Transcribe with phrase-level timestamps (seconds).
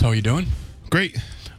[0.00, 0.46] How are you doing?
[0.90, 1.16] Great.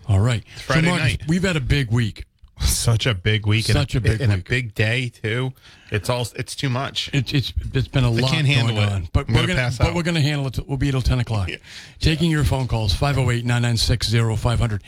[0.07, 0.43] All right.
[0.65, 1.21] Friday so night.
[1.27, 2.25] we've had a big week.
[2.61, 3.65] Such a big week.
[3.65, 4.45] Such and a big and week.
[4.47, 5.51] a big day too.
[5.91, 6.25] It's all.
[6.35, 7.09] It's too much.
[7.13, 8.93] It's it's it's been a lot can't handle going it.
[8.93, 9.95] on, but I'm we're gonna gonna pass but out.
[9.95, 10.59] we're gonna handle it.
[10.67, 11.49] We'll be till ten o'clock.
[11.49, 11.57] Yeah.
[11.99, 14.81] Taking your phone calls 508-996-0500.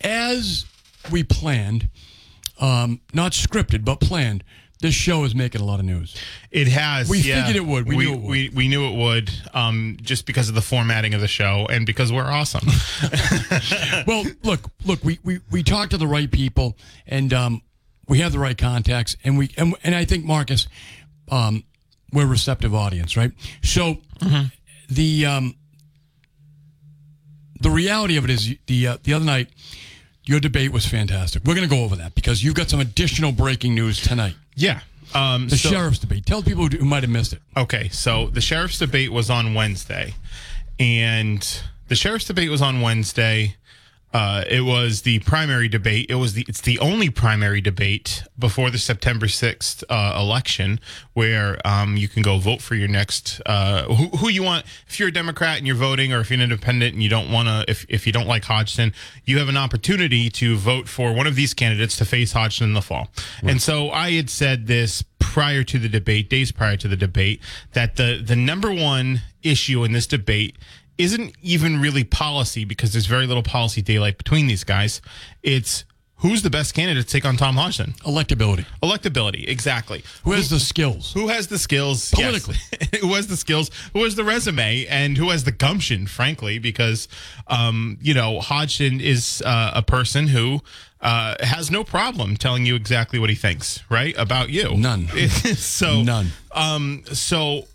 [0.00, 0.64] As
[1.10, 1.88] we planned,
[2.60, 4.42] um, not scripted but planned.
[4.82, 6.16] This show is making a lot of news.
[6.50, 7.08] It has.
[7.08, 7.46] We yeah.
[7.46, 7.86] figured it would.
[7.86, 8.28] We we, knew it would.
[8.30, 9.30] We, we knew it would.
[9.54, 12.66] Um, just because of the formatting of the show and because we're awesome.
[14.08, 17.62] well, look, look, we, we, we talked to the right people and um,
[18.08, 20.66] we have the right contacts and we and, and I think Marcus,
[21.30, 21.62] um,
[22.12, 23.30] we're a receptive audience, right?
[23.62, 23.98] So
[24.90, 25.54] the um,
[27.60, 29.48] the reality of it is the uh, the other night
[30.24, 31.44] your debate was fantastic.
[31.44, 34.34] We're going to go over that because you've got some additional breaking news tonight.
[34.56, 34.80] yeah.
[35.14, 36.24] Um, The so- sheriff's debate.
[36.24, 37.42] Tell people who might have missed it.
[37.54, 40.14] Okay, so the sheriff's debate was on Wednesday,
[40.80, 41.46] and
[41.88, 43.56] the sheriff's debate was on Wednesday.
[44.12, 46.06] Uh, it was the primary debate.
[46.10, 50.80] It was the it's the only primary debate before the September sixth uh, election,
[51.14, 54.66] where um, you can go vote for your next uh, who, who you want.
[54.86, 57.30] If you're a Democrat and you're voting, or if you're an independent and you don't
[57.30, 58.92] want to, if if you don't like Hodgson,
[59.24, 62.74] you have an opportunity to vote for one of these candidates to face Hodgson in
[62.74, 63.08] the fall.
[63.42, 67.40] And so I had said this prior to the debate, days prior to the debate,
[67.72, 70.56] that the the number one issue in this debate
[70.98, 75.00] isn't even really policy because there's very little policy daylight between these guys.
[75.42, 75.84] It's
[76.22, 77.92] who's the best candidate to take on Tom Hodgson?
[78.04, 78.64] Electability.
[78.82, 80.04] Electability, exactly.
[80.24, 81.12] Who has the skills?
[81.12, 82.10] Who has the skills?
[82.10, 82.56] Politically.
[82.70, 83.00] Yes.
[83.00, 83.70] who has the skills?
[83.92, 84.86] Who has the resume?
[84.86, 86.58] And who has the gumption, frankly?
[86.58, 87.08] Because,
[87.48, 90.60] um, you know, Hodgson is uh, a person who
[91.00, 94.14] uh, has no problem telling you exactly what he thinks, right?
[94.16, 94.76] About you.
[94.76, 95.08] None.
[95.56, 96.28] so, None.
[96.52, 97.66] Um, so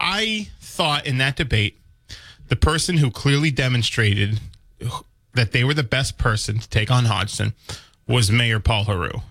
[0.00, 1.78] I thought in that debate,
[2.54, 4.38] the person who clearly demonstrated
[5.32, 7.52] that they were the best person to take on Hodgson
[8.06, 9.22] was Mayor Paul Heroux.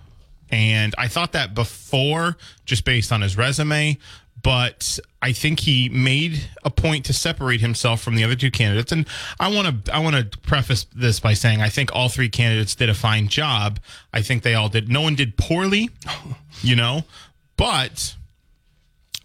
[0.50, 2.36] And I thought that before,
[2.66, 3.96] just based on his resume,
[4.42, 8.92] but I think he made a point to separate himself from the other two candidates.
[8.92, 9.06] And
[9.40, 12.74] I want to I want to preface this by saying I think all three candidates
[12.74, 13.80] did a fine job.
[14.12, 14.90] I think they all did.
[14.90, 15.88] No one did poorly,
[16.60, 17.04] you know,
[17.56, 18.16] but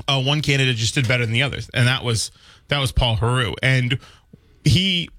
[0.08, 2.32] uh, one candidate just did better than the others, and that was
[2.70, 4.00] that was Paul Heroux, and
[4.64, 5.10] he,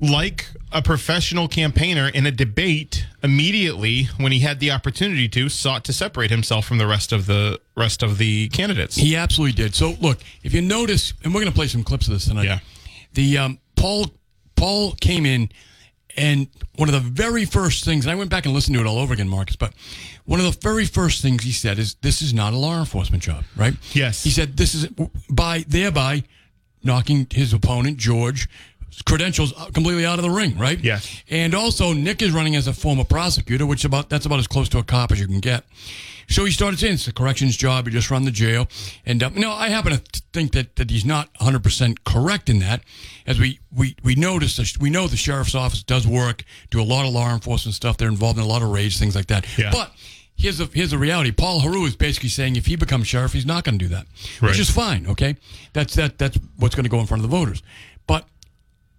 [0.00, 5.84] like a professional campaigner in a debate, immediately when he had the opportunity to, sought
[5.84, 8.96] to separate himself from the rest of the rest of the candidates.
[8.96, 9.74] He absolutely did.
[9.74, 12.44] So look, if you notice, and we're going to play some clips of this tonight.
[12.44, 12.58] Yeah.
[13.14, 14.06] The um, Paul
[14.56, 15.48] Paul came in,
[16.16, 18.86] and one of the very first things, and I went back and listened to it
[18.86, 19.56] all over again, Marcus.
[19.56, 19.72] But
[20.24, 23.22] one of the very first things he said is, "This is not a law enforcement
[23.22, 24.24] job, right?" Yes.
[24.24, 24.88] He said, "This is
[25.30, 26.24] by thereby
[26.86, 28.48] knocking his opponent George."
[29.04, 30.80] Credentials completely out of the ring, right?
[30.80, 31.22] Yes.
[31.28, 34.70] And also, Nick is running as a former prosecutor, which about that's about as close
[34.70, 35.64] to a cop as you can get.
[36.28, 37.86] So he started saying it's the corrections job.
[37.86, 38.68] You just run the jail.
[39.04, 42.58] And um, no, I happen to think that, that he's not 100 percent correct in
[42.60, 42.82] that.
[43.26, 47.06] As we we we notice, we know the sheriff's office does work, do a lot
[47.06, 47.96] of law enforcement stuff.
[47.96, 49.46] They're involved in a lot of raids, things like that.
[49.58, 49.70] Yeah.
[49.72, 49.92] But
[50.36, 51.32] here's a here's the reality.
[51.32, 54.06] Paul Heroux is basically saying if he becomes sheriff, he's not going to do that,
[54.40, 55.06] which is fine.
[55.06, 55.36] Okay,
[55.72, 57.62] that's that that's what's going to go in front of the voters.
[58.06, 58.26] But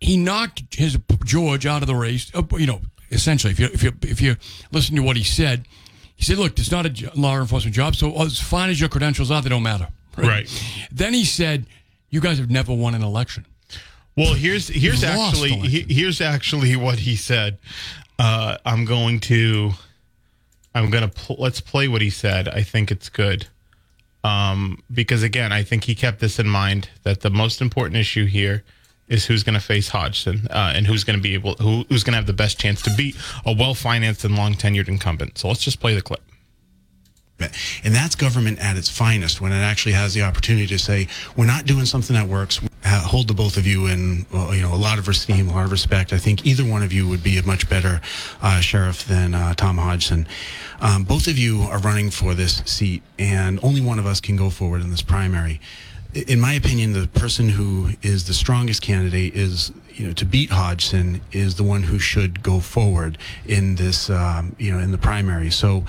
[0.01, 2.31] he knocked his George out of the race.
[2.35, 2.81] uh, You know,
[3.11, 4.35] essentially, if you if you if you
[4.71, 5.65] listen to what he said,
[6.15, 7.95] he said, "Look, it's not a law enforcement job.
[7.95, 10.49] So as fine as your credentials are, they don't matter." Right.
[10.91, 11.67] Then he said,
[12.09, 13.45] "You guys have never won an election."
[14.15, 15.89] Well, here's here's actually election.
[15.89, 17.59] here's actually what he said.
[18.17, 19.73] Uh, I'm going to
[20.77, 22.47] I'm to pl- let's play what he said.
[22.47, 23.47] I think it's good.
[24.23, 28.25] Um, because again, I think he kept this in mind that the most important issue
[28.25, 28.63] here
[29.07, 32.03] is who's going to face Hodgson uh, and who's going to be able who, who's
[32.03, 33.15] going to have the best chance to beat
[33.45, 35.37] a well financed and long tenured incumbent.
[35.37, 36.21] So let's just play the clip.
[37.39, 41.45] And that's government at its finest when it actually has the opportunity to say, we're
[41.45, 42.59] not doing something that works.
[42.83, 45.53] uh, hold the both of you in well, you know a lot of esteem, a
[45.53, 46.13] lot of respect.
[46.13, 48.01] I think either one of you would be a much better
[48.41, 50.27] uh, sheriff than uh, Tom Hodgson.
[50.79, 54.35] Um, both of you are running for this seat, and only one of us can
[54.35, 55.59] go forward in this primary.
[56.13, 60.49] In my opinion, the person who is the strongest candidate is you know to beat
[60.49, 64.97] Hodgson is the one who should go forward in this um, you know in the
[64.97, 65.51] primary.
[65.51, 65.83] So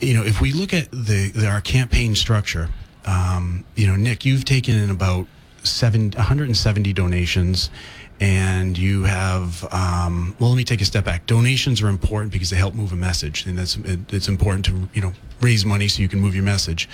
[0.00, 2.68] you know, if we look at the, the our campaign structure,
[3.06, 5.26] um, you know, Nick, you've taken in about
[5.62, 7.70] seven, 170 donations,
[8.18, 9.64] and you have.
[9.72, 11.26] Um, well, let me take a step back.
[11.26, 14.88] Donations are important because they help move a message, and that's it, it's important to
[14.92, 16.88] you know raise money so you can move your message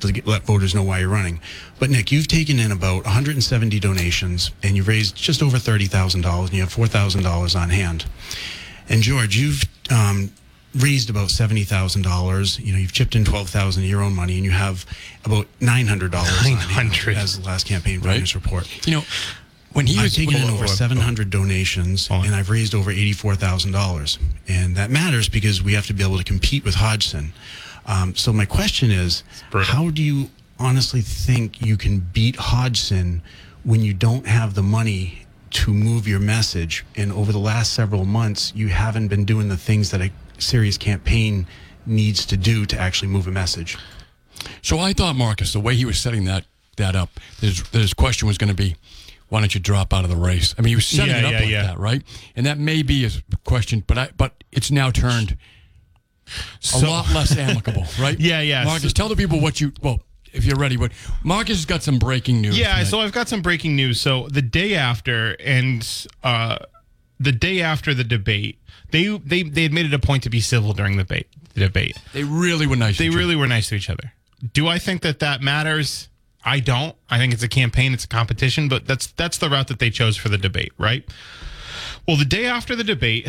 [0.00, 1.40] to get, let voters know why you're running.
[1.78, 6.22] But Nick, you've taken in about 170 donations, and you've raised just over thirty thousand
[6.22, 8.04] dollars, and you have four thousand dollars on hand.
[8.88, 10.30] And George, you've um,
[10.78, 12.58] raised about seventy thousand dollars.
[12.60, 14.84] You know, you've chipped in twelve thousand of your own money, and you have
[15.24, 16.30] about nine hundred dollars.
[16.30, 17.14] $900.
[17.16, 18.12] as the last campaign Right.
[18.14, 18.86] finance report.
[18.86, 19.04] You know,
[19.72, 22.26] when he I've was taken in over seven hundred donations, on.
[22.26, 24.18] and I've raised over eighty-four thousand dollars,
[24.48, 27.32] and that matters because we have to be able to compete with Hodgson.
[27.86, 33.22] Um, so my question is, how do you honestly think you can beat Hodgson
[33.62, 36.84] when you don't have the money to move your message?
[36.96, 40.76] And over the last several months, you haven't been doing the things that a serious
[40.78, 41.46] campaign
[41.86, 43.76] needs to do to actually move a message.
[44.62, 46.44] So I thought Marcus, the way he was setting that
[46.76, 47.10] that up,
[47.40, 48.76] that his, that his question was going to be,
[49.28, 51.24] "Why don't you drop out of the race?" I mean, he was setting Yeah, it
[51.24, 51.62] up yeah, like yeah.
[51.68, 52.02] that, right?
[52.36, 55.36] And that may be his question, but I but it's now turned
[56.74, 58.18] a lot less amicable, right?
[58.18, 58.64] Yeah, yeah.
[58.64, 60.00] Marcus, tell the people what you well,
[60.32, 60.76] if you're ready.
[60.76, 60.92] But
[61.24, 62.58] Marcus has got some breaking news.
[62.58, 62.84] Yeah, tonight.
[62.84, 64.00] so I've got some breaking news.
[64.00, 66.58] So the day after, and uh,
[67.18, 68.58] the day after the debate,
[68.90, 71.26] they they they it a point to be civil during the debate.
[71.54, 71.96] The debate.
[72.12, 72.96] they really were nice.
[72.96, 73.18] to They each other.
[73.18, 74.12] really were nice to each other.
[74.52, 76.08] Do I think that that matters?
[76.44, 76.94] I don't.
[77.10, 79.90] I think it's a campaign, it's a competition, but that's that's the route that they
[79.90, 81.04] chose for the debate, right?
[82.06, 83.28] Well, the day after the debate,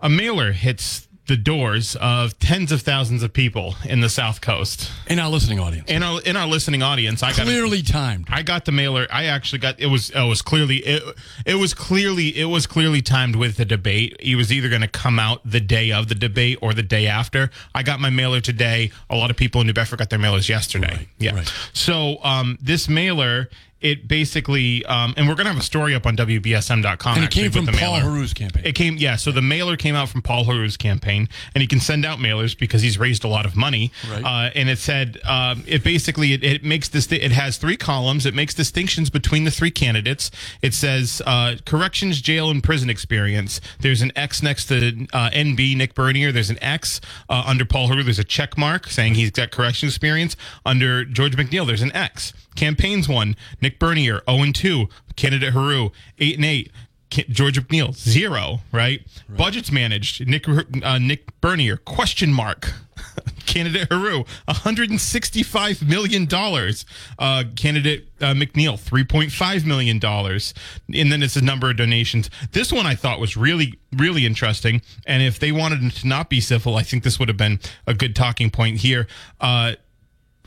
[0.00, 4.92] a mailer hits the doors of tens of thousands of people in the South Coast.
[5.08, 5.90] in our listening audience.
[5.90, 8.26] In our in our listening audience, I got Clearly timed.
[8.28, 9.06] I got the mailer.
[9.10, 11.02] I actually got it was it was clearly it,
[11.46, 14.14] it was clearly it was clearly timed with the debate.
[14.20, 17.06] He was either going to come out the day of the debate or the day
[17.06, 17.50] after.
[17.74, 18.90] I got my mailer today.
[19.08, 20.96] A lot of people in New Bedford got their mailers yesterday.
[20.96, 21.34] Right, yeah.
[21.34, 21.52] right.
[21.72, 23.48] So um, this mailer
[23.82, 27.26] it basically um, and we're going to have a story up on wbsm.com And it
[27.26, 28.10] actually, came from Paul mailer.
[28.10, 28.62] Heroux's campaign.
[28.64, 29.16] It came, yeah.
[29.16, 32.56] So the mailer came out from Paul Heroux's campaign, and he can send out mailers
[32.58, 33.92] because he's raised a lot of money.
[34.10, 34.24] Right.
[34.24, 38.26] Uh, and it said um, it basically it, it makes this it has three columns.
[38.26, 40.30] It makes distinctions between the three candidates.
[40.60, 43.60] It says uh, corrections, jail, and prison experience.
[43.80, 46.32] There's an X next to uh, NB Nick Bernier.
[46.32, 48.04] There's an X uh, under Paul Heroux.
[48.04, 50.36] There's a check mark saying he's got correction experience.
[50.64, 52.32] Under George McNeil, there's an X.
[52.54, 53.36] Campaigns won.
[53.60, 54.88] Nick Bernier 0 and 2.
[55.16, 56.72] Candidate Heroux 8 and 8.
[57.12, 59.02] Ca- George McNeil zero, right?
[59.28, 60.26] Budgets managed.
[60.26, 62.72] Nick uh, Nick Bernier question mark.
[63.46, 66.86] Candidate Heroux 165 million dollars.
[67.18, 70.54] Uh, candidate uh, McNeil 3.5 million dollars,
[70.94, 72.30] and then it's a number of donations.
[72.52, 76.40] This one I thought was really really interesting, and if they wanted to not be
[76.40, 79.06] civil, I think this would have been a good talking point here.
[79.38, 79.74] Uh,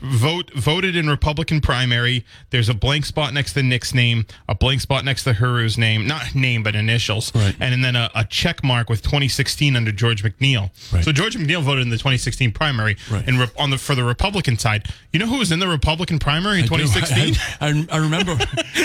[0.00, 2.24] vote voted in Republican primary.
[2.50, 6.06] There's a blank spot next to Nick's name, a blank spot next to Heroux's name,
[6.06, 7.56] not name but initials, Right.
[7.60, 10.70] and then a, a check mark with 2016 under George McNeil.
[10.92, 11.04] Right.
[11.04, 13.26] So George McNeil voted in the 2016 primary, Right.
[13.26, 16.18] and re- on the for the Republican side, you know who was in the Republican
[16.18, 17.34] primary in I 2016?
[17.60, 18.36] I, I, I remember.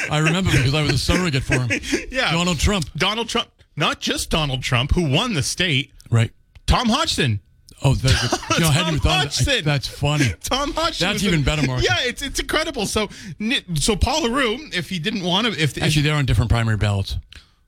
[0.10, 1.70] I remember because I was a surrogate for him.
[2.12, 2.86] yeah, Donald Trump.
[2.96, 5.91] Donald Trump, not just Donald Trump, who won the state.
[6.10, 6.32] Right.
[6.68, 7.41] Tom Hodgson.
[7.84, 8.12] Oh, good.
[8.12, 9.46] You know, I hadn't even thought of that.
[9.46, 9.66] Hodgson.
[9.66, 10.26] That's funny.
[10.44, 11.08] Tom Hodgson.
[11.08, 11.82] That's was even better, Mark.
[11.84, 12.86] Yeah, it's it's incredible.
[12.86, 13.10] So
[13.40, 16.52] Ni- so Paul Heroux, if he didn't want to, if, if Actually, they're on different
[16.52, 17.18] primary ballots.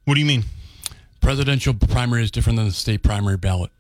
[0.06, 0.44] what do you mean?
[1.22, 3.72] Presidential primary is different than the state primary ballot.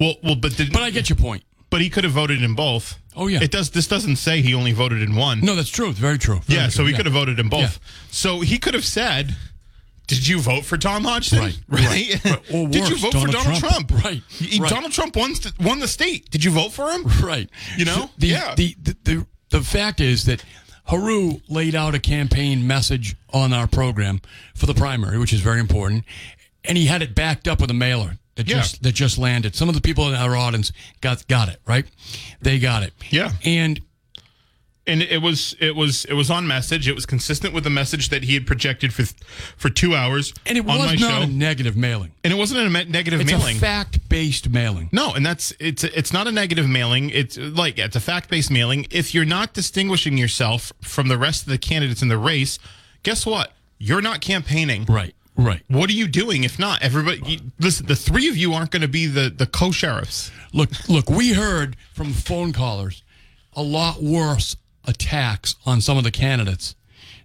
[0.00, 1.42] Well, well, but did, But I get your point.
[1.70, 2.98] but he could have voted in both.
[3.16, 3.42] Oh, yeah.
[3.42, 3.70] It does.
[3.70, 5.40] This doesn't say he only voted in one.
[5.40, 5.88] No, that's true.
[5.90, 6.40] It's very true.
[6.44, 6.86] Very yeah, so true.
[6.86, 7.60] he could have voted in both.
[7.60, 7.88] Yeah.
[8.10, 9.34] So he could have said,
[10.06, 11.38] "Did you vote for Tom Hodgson?
[11.40, 12.24] Right, right.
[12.24, 12.50] right.
[12.54, 13.88] Or Did you vote Donald for Donald Trump.
[13.88, 14.04] Trump?
[14.04, 14.70] Right, He- right.
[14.70, 16.30] Donald Trump won won the state.
[16.30, 17.04] Did you vote for him?
[17.22, 17.48] Right.
[17.76, 18.10] You know?
[18.18, 18.54] The, Yeah.
[18.54, 20.44] The, the, the, the fact is that
[20.88, 24.20] Heroux laid out a campaign message on our program
[24.54, 26.04] for the primary, which is very important,
[26.64, 28.56] and he had it backed up with a mailer that Yeah.
[28.58, 29.56] just that just landed.
[29.56, 30.70] Some of the people in our audience
[31.00, 31.86] got got it right.
[32.40, 32.92] They got it.
[33.10, 33.32] Yeah.
[33.44, 33.80] And
[34.86, 36.88] and it was it was it was on message.
[36.88, 39.04] It was consistent with the message that he had projected for
[39.56, 41.22] for two hours and it on my was not show.
[41.22, 42.12] a negative mailing.
[42.24, 43.48] and it wasn't a me- negative It's mailing.
[43.56, 44.88] It's a fact based mailing.
[44.92, 47.10] No, and that's it's it's not a negative mailing.
[47.10, 48.86] It's like it's a fact based mailing.
[48.90, 52.58] If you're not distinguishing yourself from the rest of the candidates in the race,
[53.02, 53.52] guess what?
[53.78, 54.84] You're not campaigning.
[54.86, 55.14] Right.
[55.38, 55.60] Right.
[55.68, 56.80] What are you doing if not?
[56.82, 60.30] Everybody, you, listen, the three of you aren't going to be the, the co sheriffs.
[60.54, 63.02] Look, look, we heard from phone callers
[63.52, 66.74] a lot worse attacks on some of the candidates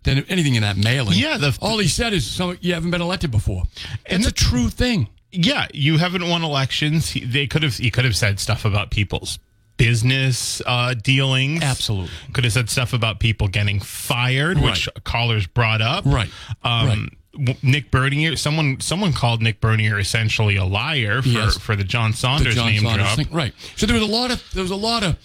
[0.04, 1.18] than anything in that mailing.
[1.18, 3.64] Yeah, the- all he said is some, you haven't been elected before.
[4.06, 5.08] It's a true thing.
[5.32, 7.12] Yeah, you haven't won elections.
[7.12, 7.76] He, they could have.
[7.78, 9.40] He could have said stuff about people's
[9.78, 11.64] business uh, dealings.
[11.64, 12.10] Absolutely.
[12.34, 16.06] Could have said stuff about people getting fired, which callers brought up.
[16.06, 16.30] Right.
[16.64, 16.88] Um,
[17.34, 17.58] Right.
[17.64, 18.36] Nick Bernier.
[18.36, 18.82] Someone.
[18.82, 21.58] Someone called Nick Bernier essentially a liar for, Yes.
[21.58, 23.16] for the John The Saunders John name Saunders drop.
[23.16, 23.28] thing.
[23.32, 23.54] Right.
[23.78, 25.18] So there was a lot of there was a lot of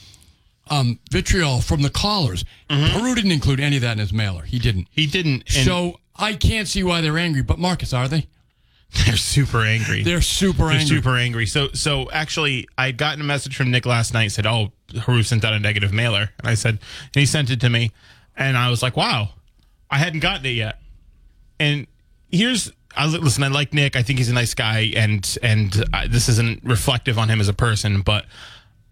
[0.68, 2.44] um, vitriol from the callers.
[2.70, 4.42] Heroux didn't include any of that in his mailer.
[4.42, 4.88] He didn't.
[4.90, 5.48] He didn't.
[5.48, 7.42] So I can't see why they're angry.
[7.42, 8.26] But Marcus, are they?
[9.04, 10.02] they're super angry.
[10.02, 10.86] They're super They're angry.
[10.86, 11.46] super angry.
[11.46, 14.28] So, so actually, I had gotten a message from Nick last night.
[14.28, 17.60] Said, "Oh, Heroux sent out a negative mailer," and I said, and he sent it
[17.60, 17.90] to me,
[18.36, 19.30] and I was like, "Wow,
[19.90, 20.78] I hadn't gotten it yet."
[21.58, 21.86] And
[22.30, 23.96] here's, I was, listen, I like Nick.
[23.96, 27.48] I think he's a nice guy, and and I, this isn't reflective on him as
[27.48, 28.24] a person, but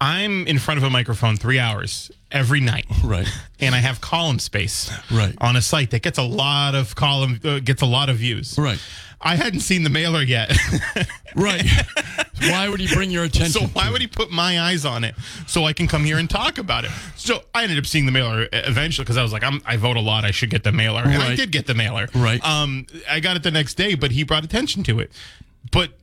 [0.01, 3.29] I'm in front of a microphone three hours every night, Right.
[3.61, 5.35] And I have column space, Right.
[5.41, 8.57] on a site that gets a lot of column, uh, gets a lot of views,
[8.59, 8.79] Right.
[9.21, 10.55] I hadn't seen the mailer yet.
[11.37, 11.65] Right.
[12.43, 13.51] why would he bring your attention?
[13.63, 15.15] So why would he put my eyes on it
[15.49, 16.91] so I can come here and talk about it?
[17.17, 19.97] So I ended up seeing the mailer eventually because I was like, I'm, I vote
[19.97, 20.25] a lot.
[20.25, 22.09] I should get the mailer, and I did get the mailer.
[22.15, 22.45] Right.
[22.45, 25.11] Um, I got it the next day, but he brought attention to it.
[25.73, 25.99] But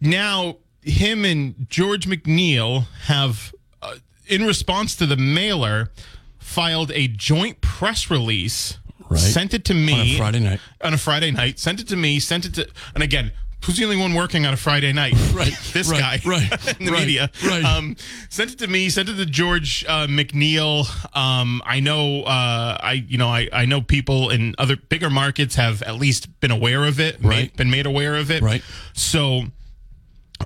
[0.00, 3.96] now him and George McNeil have, uh,
[4.26, 5.90] in response to the mailer,
[6.38, 8.78] filed a joint press release.
[9.08, 9.18] Right.
[9.18, 10.60] Sent it to me On a Friday night.
[10.82, 12.20] On a Friday night, sent it to me.
[12.20, 13.32] Sent it to, and again,
[13.64, 15.14] who's the only one working on a Friday night?
[15.34, 17.30] Right, this right, guy, right, in the right, media.
[17.46, 17.64] right.
[17.64, 17.96] Um,
[18.28, 18.88] sent it to me.
[18.90, 20.86] Sent it to George uh, McNeil.
[21.16, 22.22] Um, I know.
[22.24, 23.28] Uh, I you know.
[23.28, 27.14] I, I know people in other bigger markets have at least been aware of it.
[27.16, 27.28] Right.
[27.28, 28.42] Made, been made aware of it.
[28.42, 28.62] Right.
[28.92, 29.44] So,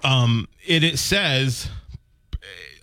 [0.02, 1.68] um, it, it says.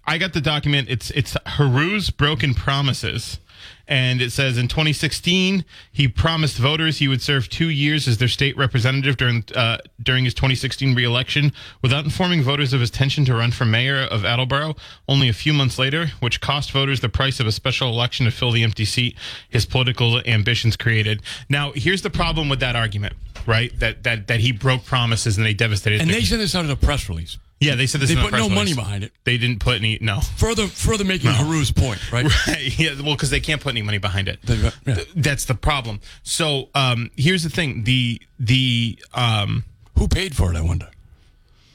[0.04, 0.90] I got the document.
[0.90, 3.40] It's it's Heroux's broken promises.
[3.88, 8.28] And it says in 2016, he promised voters he would serve two years as their
[8.28, 11.52] state representative during uh, during his 2016 reelection,
[11.82, 14.76] without informing voters of his intention to run for mayor of Attleboro.
[15.10, 18.32] Only a few months later, which cost voters the price of a special election to
[18.32, 19.18] fill the empty seat
[19.50, 21.22] his political ambitions created.
[21.50, 23.14] Now, here's the problem with that argument,
[23.46, 23.78] right?
[23.80, 26.02] That that that he broke promises and they devastated.
[26.02, 27.38] And the- they sent this out in a press release.
[27.62, 28.10] Yeah, they said this.
[28.10, 28.76] They put press no money release.
[28.76, 29.14] behind it.
[29.24, 29.98] They didn't put any.
[30.02, 30.20] No.
[30.38, 32.26] Further, further making Heroux's point, right?
[32.48, 32.80] Right.
[32.80, 32.96] Yeah.
[33.02, 34.40] Well, because they can't put any money behind it.
[34.48, 34.72] Yeah.
[35.16, 36.02] That's the problem.
[36.24, 37.84] So um, here's the thing.
[37.84, 39.64] The the um,
[39.98, 40.58] Who paid for it?
[40.58, 40.90] I wonder.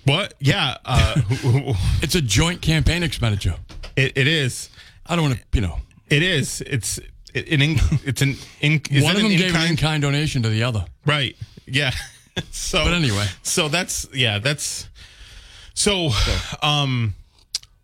[0.05, 0.35] what?
[0.41, 0.77] Yeah.
[0.85, 1.23] Uh,
[2.03, 3.55] It's a joint campaign expenditure.
[3.97, 4.69] it, it is.
[5.07, 5.79] I don't want to, you know.
[6.11, 6.63] It is.
[6.63, 6.99] It's
[7.35, 7.63] an.
[7.63, 8.37] In, it's an.
[8.61, 10.85] In, one of them gave an in-kind donation to the other.
[11.05, 11.37] Right.
[11.67, 11.93] Yeah.
[12.51, 12.83] so.
[12.85, 13.27] But anyway.
[13.43, 14.41] So that's yeah.
[14.41, 14.89] That's.
[15.77, 16.11] So,
[16.63, 17.15] um,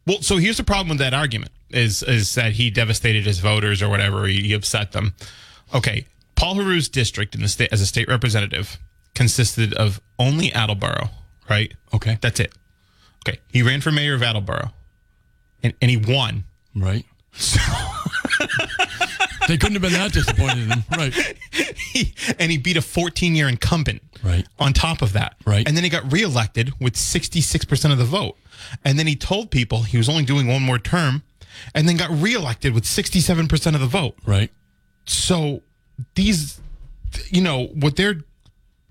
[0.07, 3.81] well, so here's the problem with that argument is is that he devastated his voters
[3.81, 5.15] or whatever he, he upset them.
[5.75, 8.79] Okay, Paul Heroux's district in the state as a state representative
[9.15, 11.11] consisted of only Attleboro,
[11.49, 11.73] right?
[11.95, 12.19] Okay.
[12.21, 12.53] that's it.
[13.27, 14.71] Okay, he ran for mayor of Attleboro,
[15.63, 16.45] and and he won.
[16.75, 17.05] Right.
[17.35, 17.61] So.
[19.49, 20.85] they couldn't have been that disappointed in him.
[20.91, 21.37] Right.
[21.93, 24.01] He, and he beat a 14 year incumbent.
[24.23, 24.47] Right.
[24.59, 25.37] On top of that.
[25.45, 25.67] Right.
[25.67, 28.37] And then he got reelected with 66% of the vote.
[28.85, 31.23] And then he told people he was only doing one more term
[31.75, 34.17] and then got reelected with 67% of the vote.
[34.25, 34.51] Right.
[35.05, 35.63] So
[36.15, 36.61] these,
[37.29, 38.21] you know, what they're,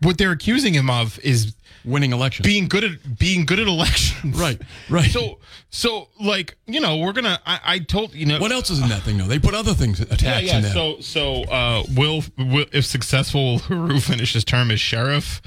[0.01, 4.39] what they're accusing him of is Winning elections, being good at being good at elections.
[4.39, 5.09] Right, right.
[5.09, 5.39] So,
[5.71, 8.89] so like, you know, we're going to, I told, you know, what else is in
[8.89, 9.25] that thing, though?
[9.25, 10.57] They put other things, attacks yeah, yeah.
[10.57, 10.73] in there.
[10.73, 15.41] So, so uh, will, will if successful, Heroux finish his term as sheriff.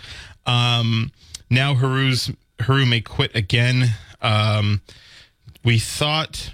[0.45, 1.13] Um,
[1.51, 3.95] now Heroux's Heroux may quit again.
[4.21, 4.83] Um,
[5.63, 6.51] we thought.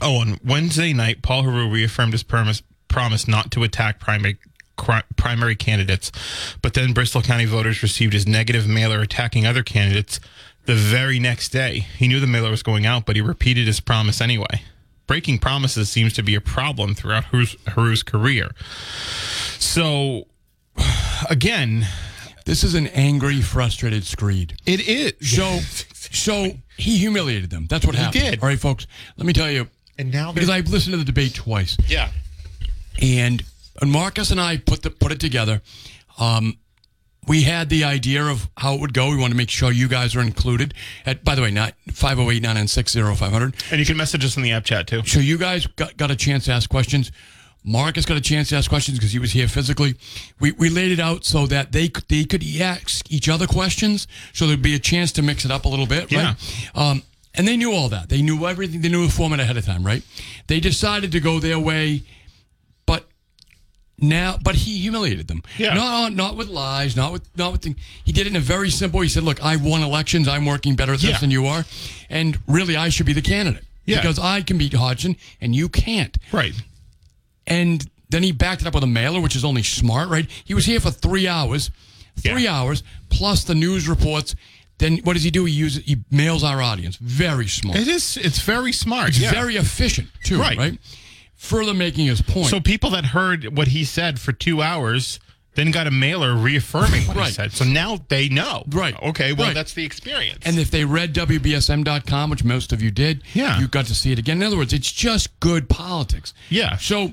[0.00, 4.38] Oh, on Wednesday night, Paul Heroux reaffirmed his promise promise not to attack primary
[4.80, 6.10] cri- primary candidates,
[6.62, 10.18] but then Bristol County voters received his negative mailer attacking other candidates.
[10.64, 13.80] The very next day, he knew the mailer was going out, but he repeated his
[13.80, 14.62] promise anyway.
[15.06, 18.50] Breaking promises seems to be a problem throughout Heroux's, Heroux's career.
[19.58, 20.26] So,
[21.30, 21.86] again,
[22.46, 24.56] this is an angry, frustrated Screed.
[24.66, 25.12] it is.
[25.20, 25.58] So,
[26.12, 27.66] so he humiliated them.
[27.68, 28.22] That's what happened.
[28.22, 28.40] did.
[28.40, 28.86] All right, folks.
[29.16, 29.68] Let me tell you.
[29.98, 32.08] And now because I've listened to the debate twice, yeah.
[33.02, 33.44] and
[33.80, 35.62] and Marcus and I put the put it together.
[36.18, 36.58] Um,
[37.28, 39.10] we had the idea of how it would go.
[39.10, 40.74] We want to make sure you guys are included.
[41.04, 42.42] At by the way, not 508
[43.16, 45.04] 500 And you can message us in the app chat too.
[45.04, 47.12] So you guys got, got a chance to ask questions.
[47.62, 49.94] Marcus got a chance to ask questions because he was here physically.
[50.40, 54.08] We, we laid it out so that they could, they could ask each other questions,
[54.32, 56.36] so there'd be a chance to mix it up a little bit, right?
[56.74, 57.02] Um,
[57.34, 58.08] and they knew all that.
[58.08, 58.80] They knew everything.
[58.80, 60.02] They knew the format ahead of time, right?
[60.46, 62.02] They decided to go their way,
[64.00, 65.42] now, but he humiliated them.
[65.58, 65.74] Yeah.
[65.74, 67.64] Not not with lies, not with not with.
[68.04, 69.00] He did it in a very simple.
[69.00, 70.28] He said, "Look, I won elections.
[70.28, 71.18] I'm working better at this Yeah.
[71.18, 71.64] than you are,
[72.08, 74.00] and really, I should be the candidate Yeah.
[74.00, 76.54] because I can beat Hodgson and you can't." Right.
[77.46, 80.26] And then he backed it up with a mailer, which is only smart, right?
[80.44, 81.70] He was here for three hours,
[82.18, 82.54] three Yeah.
[82.56, 84.34] hours plus the news reports.
[84.78, 85.44] Then what does he do?
[85.44, 86.96] He uses he mails our audience.
[87.00, 87.78] Very smart.
[87.78, 88.16] It is.
[88.16, 89.10] It's very smart.
[89.10, 89.30] It's yeah.
[89.30, 90.56] very efficient too, Right.
[90.56, 90.78] right?
[91.40, 92.48] Further making his point.
[92.48, 95.18] So people that heard what he said for two hours
[95.54, 97.52] then got a mailer reaffirming what he said.
[97.52, 98.62] So now they know.
[98.68, 98.94] Right.
[99.02, 99.32] Okay.
[99.32, 99.54] Well, Right.
[99.54, 100.38] that's the experience.
[100.44, 103.58] And if they read WBSM.com, which most of you did, Yeah.
[103.58, 104.36] you got to see it again.
[104.36, 106.34] In other words, it's just good politics.
[106.50, 106.76] Yeah.
[106.76, 107.12] So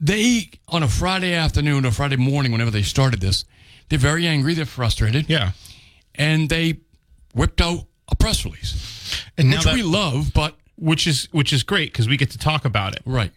[0.00, 3.44] they, on a Friday afternoon or Friday morning, whenever they started this,
[3.88, 5.52] they're very angry, they're frustrated, yeah.
[6.14, 6.78] and they
[7.34, 11.52] whipped out a press release, And now which that, we love, but which is which
[11.52, 13.02] is great because we get to talk about it.
[13.04, 13.32] right.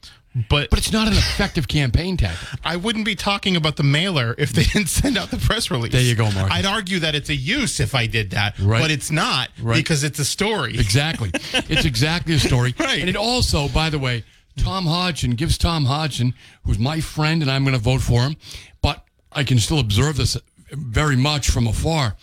[0.49, 2.47] But But it's not an effective campaign tactic.
[2.63, 5.91] I wouldn't be talking about the mailer if they didn't send out the press release.
[5.91, 6.53] There you go, Marcus.
[6.53, 8.79] I'd argue that it's a use if I did that, Right.
[8.81, 9.75] but it's not Right.
[9.75, 10.79] because it's a story.
[10.79, 11.31] Exactly.
[11.33, 12.73] it's exactly a story.
[12.79, 13.01] Right.
[13.01, 14.23] And it also, by the way,
[14.55, 16.33] Tom Hodgson gives Tom Hodgson,
[16.63, 18.37] who's my friend, and I'm going to vote for him,
[18.81, 20.37] but I can still observe this
[20.71, 22.15] very much from afar.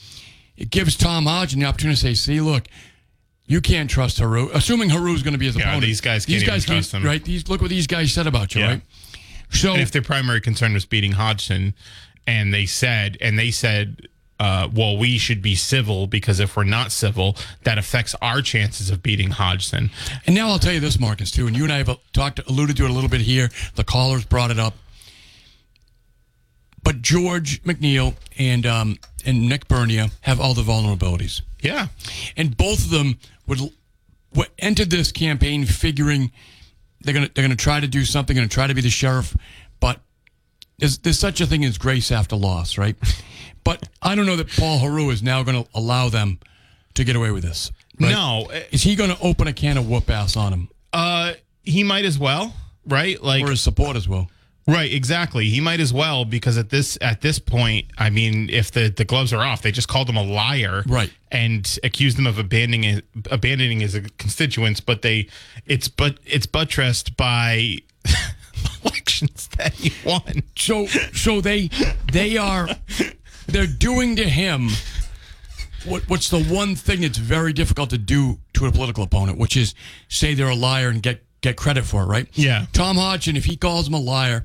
[0.57, 2.69] It gives Tom Hodgson the opportunity to say, see, look,
[3.49, 5.83] you can't trust Heroux, assuming Heroux's going to be his Yeah, opponent.
[5.85, 7.03] these guys can't even trust him.
[7.03, 7.25] Right?
[7.25, 8.69] These, look what these guys said about you, Yeah.
[8.69, 8.83] right?
[9.51, 11.75] So, And if their primary concern was beating Hodgson,
[12.27, 14.07] and they said, and they said,
[14.39, 18.91] uh, well, we should be civil because if we're not civil, that affects our chances
[18.91, 19.91] of beating Hodgson.
[20.27, 22.77] And now I'll tell you this, Marcus, too, and you and I have talked, alluded
[22.77, 23.49] to it a little bit here.
[23.75, 24.75] The callers brought it up.
[26.85, 31.89] But George McNeil and um, and Nick Bernier have all the vulnerabilities, Yeah.
[32.37, 33.61] and both of them would,
[34.35, 36.31] would entered this campaign figuring
[37.01, 39.37] they're gonna they're gonna try to do something, gonna try to be the sheriff,
[39.81, 40.01] but
[40.79, 42.97] there's there's such a thing as grace after loss, right?
[43.65, 46.39] But I don't know that Paul Heroux is now going to allow them
[46.95, 47.71] to get away with this.
[48.01, 48.11] right?
[48.13, 48.49] No.
[48.71, 50.69] Is he going to open a can of whoop ass on him?
[50.91, 52.55] Uh, he might as well,
[52.87, 53.23] right?
[53.23, 54.31] Like, or his supporters will.
[54.69, 55.49] Right, exactly.
[55.49, 59.05] He might as well because at this at this point, I mean, if the the
[59.05, 61.11] gloves are off, they just called him a liar, Right.
[61.33, 64.81] and accused him of abandoning abandoning his constituents.
[64.81, 65.27] But they,
[65.67, 67.79] it's but it's buttressed by
[68.85, 70.43] elections that he won.
[70.57, 71.71] So so they
[72.13, 72.69] they are
[73.47, 74.71] they're doing to him
[75.85, 79.57] what what's the one thing that's very difficult to do to a political opponent, which
[79.57, 79.75] is
[80.09, 82.27] say they're a liar and get get credit for it, right?
[82.35, 82.67] Yeah.
[82.73, 84.43] Tom Hodgson, if he calls him a liar,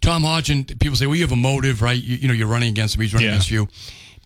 [0.00, 2.00] Tom Hodgson, people say, well, you have a motive, right?
[2.00, 3.32] You, you know, you're running against him, he's running Yeah.
[3.34, 3.68] against you.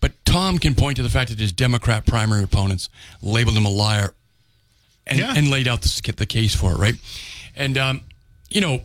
[0.01, 2.89] But Tom can point to the fact that his Democrat primary opponents
[3.21, 4.13] labeled him a liar
[5.07, 5.33] and, Yeah.
[5.35, 6.95] and laid out the, the case for it, right?
[7.55, 8.01] And, um,
[8.49, 8.81] you know,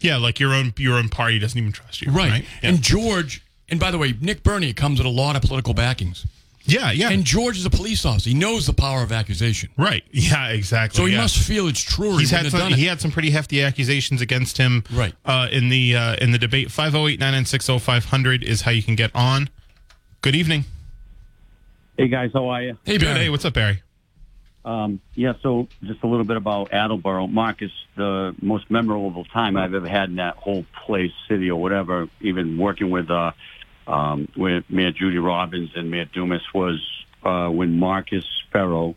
[0.00, 2.30] Yeah, like your own your own party doesn't even trust you, Right.
[2.30, 2.44] right?
[2.60, 2.70] Yeah.
[2.70, 6.26] And George, and by the way, Nick Bernier comes with a lot of political backings.
[6.64, 8.30] Yeah, yeah, And George is a police officer.
[8.30, 9.70] He knows the power of accusation.
[9.76, 10.96] right, yeah, exactly.
[10.96, 11.20] So he yeah.
[11.22, 14.20] must feel it's true He's he had some, done he had some pretty hefty accusations
[14.20, 15.14] against him, Right.
[15.24, 19.48] Uh, in the uh, in the debate, 508-996-0500 is how you can get on.
[20.20, 20.64] Good evening.
[21.96, 22.78] Hey guys, how are you?
[22.84, 23.02] Hey, Good.
[23.06, 23.18] Barry.
[23.20, 23.82] Hey, what's up, Barry?
[24.64, 27.26] Um, yeah, so just a little bit about Attleboro.
[27.26, 32.08] Marcus, the most memorable time I've ever had in that whole place, city, or whatever,
[32.20, 33.32] even working with uh,
[33.92, 36.80] um, with Mayor Judy Robbins and Mayor Dumas was
[37.22, 38.96] uh, when Marcus Ferro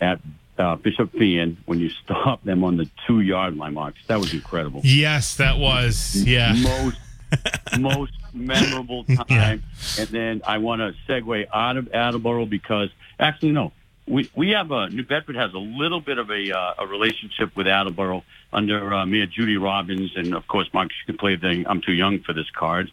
[0.00, 0.20] at
[0.56, 4.00] uh, Bishop Feehan, when you stopped them on the two yard line, Marcus.
[4.06, 4.80] That was incredible.
[4.84, 6.54] Yes, that was yeah.
[6.54, 6.98] most
[7.78, 9.28] most memorable time.
[9.28, 10.02] Yeah.
[10.02, 13.72] And then I want to segue out of Attleboro because actually no,
[14.06, 17.56] we we have a New Bedford has a little bit of a uh, a relationship
[17.56, 18.22] with Attleboro
[18.52, 20.96] under uh, Mayor Judy Robbins and of course Marcus.
[21.06, 22.90] you can play the I'm too young for this card,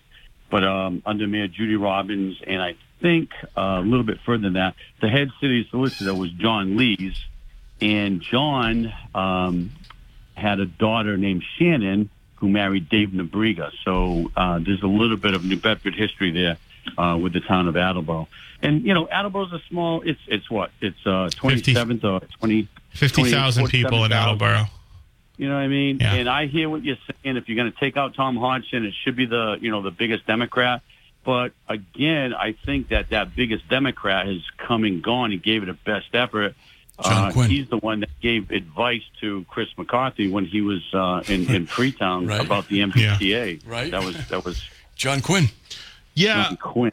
[0.50, 4.54] but um, under Mayor Judy Robbins and I think uh, a little bit further than
[4.54, 7.16] that, the head city solicitor was John Lees,
[7.82, 9.72] and John um,
[10.36, 13.72] had a daughter named Shannon who married Dave Nabriga.
[13.84, 16.58] So uh, there's a little bit of New Bedford history there
[16.98, 18.28] uh, with the town of Attleboro.
[18.62, 20.02] And you know, Attleboro's a small.
[20.02, 22.68] It's it's what it's uh, 27th or 20.
[22.92, 24.66] 50,000 people in Attleboro.
[25.38, 25.98] You know what I mean?
[26.00, 26.14] Yeah.
[26.14, 27.36] And I hear what you're saying.
[27.38, 29.92] If you're going to take out Tom Hodgson, it should be the you know the
[29.92, 30.82] biggest Democrat.
[31.24, 35.32] But again, I think that that biggest Democrat has come and gone.
[35.32, 36.54] He gave it a best effort,
[37.04, 37.50] John Uh, Quinn.
[37.50, 41.66] He's the one that gave advice to Chris McCarthy when he was uh, in, in
[41.76, 42.40] Freetown Right.
[42.40, 43.68] about the MBTA.
[43.68, 43.90] Right.
[43.92, 44.64] That was that was
[44.96, 45.46] John Quinn.
[46.14, 46.92] Yeah, John Quinn.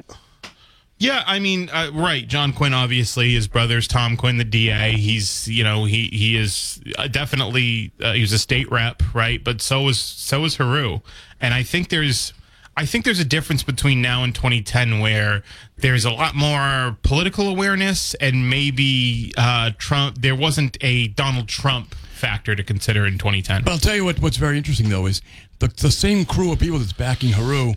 [1.03, 2.25] Yeah, I mean, uh, right.
[2.29, 4.93] John Quinn, obviously, his brother's Tom Quinn, the DA.
[4.93, 9.43] He's, you know, he he is uh, definitely uh, he was a state rep, right?
[9.43, 11.03] But so was so was Heroux,
[11.41, 12.33] and I think there's.
[12.77, 15.43] I think there's a difference between now and 2010 where
[15.77, 20.19] there's a lot more political awareness and maybe uh, Trump.
[20.23, 23.65] There wasn't a Donald Trump factor to consider in 2010.
[23.65, 24.21] But I'll tell you what.
[24.23, 25.21] What's very interesting though is
[25.59, 27.75] the the same crew of people that's backing Heroux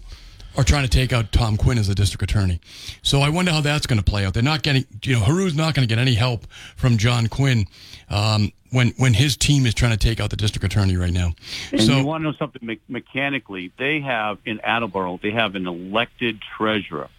[0.57, 2.59] are trying to take out Tom Quinn as the district attorney.
[3.01, 4.33] So I wonder how that's going to play out.
[4.33, 7.65] They're not getting, you know, Heroux's not going to get any help from John Quinn
[8.09, 11.33] um, when when his team is trying to take out the district attorney right now.
[11.71, 13.71] And so you want to know something me- mechanically?
[13.77, 17.09] They have in Attleboro, they have an elected treasurer.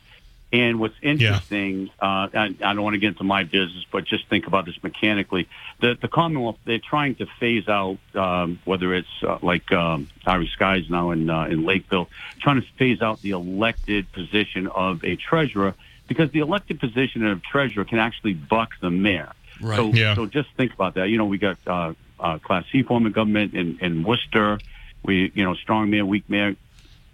[0.53, 4.29] And what's interesting, uh, I, I don't want to get into my business, but just
[4.29, 5.49] think about this mechanically.
[5.81, 10.47] The, the Commonwealth, they're trying to phase out, um, whether it's uh, like um, Ari
[10.55, 12.09] Skies now in, uh, in Lakeville,
[12.41, 15.75] trying to phase out the elected position of a treasurer
[16.07, 19.33] because the elected position of treasurer can actually buck the mayor.
[19.61, 19.77] Right.
[19.77, 20.15] So, Yeah.
[20.15, 21.09] so just think about that.
[21.09, 24.61] You know, we got uh, uh, Class C form of government in, in Worcester.
[25.03, 26.57] We, you know, strong mayor, weak mayor,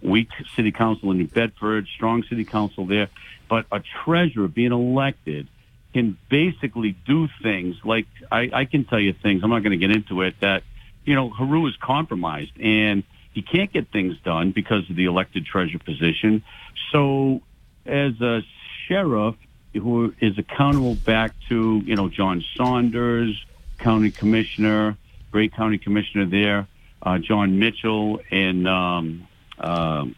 [0.03, 3.09] weak city council in New Bedford, strong city council there.
[3.49, 5.47] But a treasurer being elected
[5.93, 9.43] can basically do things like I, I can tell you things.
[9.43, 10.35] I'm not going to get into it.
[10.39, 10.63] That
[11.05, 15.45] you know, Heroux is compromised and he can't get things done because of the elected
[15.45, 16.43] treasurer position.
[16.91, 17.41] So,
[17.85, 18.41] as a
[18.87, 19.35] sheriff
[19.73, 23.43] who is accountable back to you know John Saunders,
[23.79, 24.97] county commissioner,
[25.31, 26.67] great county commissioner there,
[27.01, 29.27] uh, John Mitchell, and um,
[29.59, 30.15] um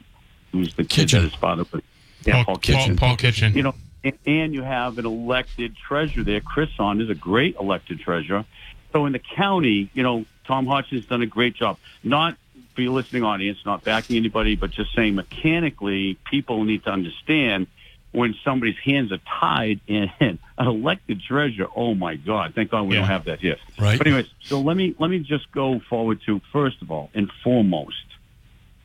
[0.51, 1.23] who's the kid Kitchen.
[1.23, 1.81] that his father was.
[2.25, 3.53] Yeah, Paul Kitchen Paul Kitchen.
[3.53, 6.39] you know, and, and you have an elected treasurer there.
[6.41, 8.45] Chris on is a great elected treasurer.
[8.93, 11.77] So in the county, you know, Tom Hodgson's done a great job.
[12.03, 12.37] Not
[12.73, 17.67] for your listening audience, not backing anybody, but just saying mechanically, people need to understand
[18.11, 21.67] when somebody's hands are tied in an elected treasurer.
[21.75, 22.53] Oh my God!
[22.55, 23.01] Thank God we Yeah.
[23.01, 23.57] don't have that here.
[23.79, 23.97] Right.
[23.97, 27.29] But anyways, so let me let me just go forward to first of all and
[27.43, 27.97] foremost,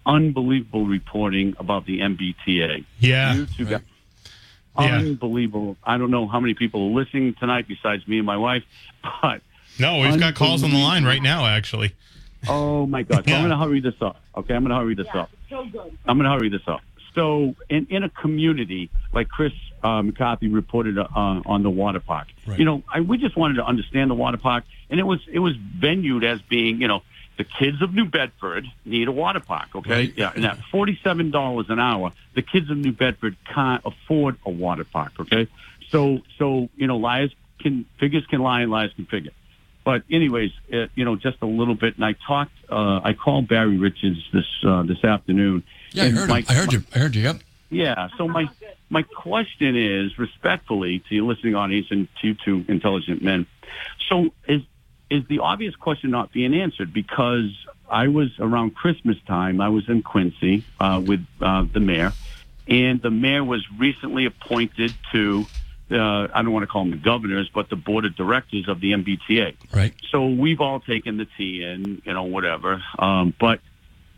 [0.07, 2.85] unbelievable reporting about the MBTA.
[2.99, 3.35] Yeah.
[3.35, 3.81] You two guys.
[4.79, 4.97] Yeah.
[4.99, 5.77] Unbelievable.
[5.85, 8.63] I don't know how many people are listening tonight besides me and my wife,
[9.23, 9.43] but
[9.79, 11.93] No, we've got calls on the line right now, actually.
[12.49, 13.25] oh my God.
[13.25, 13.37] So Yeah.
[13.39, 14.17] I'm going to hurry this up.
[14.37, 15.31] Okay, I'm going to hurry this up.
[15.51, 15.99] So good.
[16.07, 16.81] I'm going to hurry this up.
[17.13, 22.29] So, in, in a community like Chris uh, McCarthy reported uh, on the water park,
[22.47, 22.57] Right.
[22.57, 25.41] you know, I, we just wanted to understand the water park, and it was it
[25.41, 27.03] was venued as being, you know,
[27.41, 29.69] the kids of New Bedford need a water park.
[29.75, 30.13] Okay, Right.
[30.17, 34.51] yeah, and at forty-seven dollars an hour, the kids of New Bedford can't afford a
[34.51, 35.13] water park.
[35.21, 35.49] Okay,
[35.91, 39.33] so so you know, liars can figures can lie and liars can figure.
[39.83, 41.97] But anyways, uh, you know, just a little bit.
[41.97, 42.53] And I talked.
[42.69, 45.63] Uh, I called Barry Richards this uh, this afternoon.
[45.93, 46.45] yeah, I heard my-.
[46.49, 46.83] I heard you.
[46.95, 47.23] I heard you.
[47.23, 47.37] Yep.
[47.71, 48.09] Yeah.
[48.19, 48.45] So my
[48.91, 53.47] my question is, respectfully to your listening audience and to you two intelligent men,
[54.09, 54.61] so is
[55.11, 56.93] is the obvious question not being answered?
[56.93, 57.51] Because
[57.91, 59.61] I was around Christmas time.
[59.61, 62.13] I was in Quincy uh, with uh, the mayor,
[62.69, 65.47] and the mayor was recently appointed to.
[65.91, 68.81] Uh, I don't want to call them the governors, but the board of directors of
[68.81, 69.57] the MBTA.
[69.75, 69.93] Right.
[70.11, 72.81] So we've all taken the tea and, you know, whatever.
[72.97, 73.59] Um, but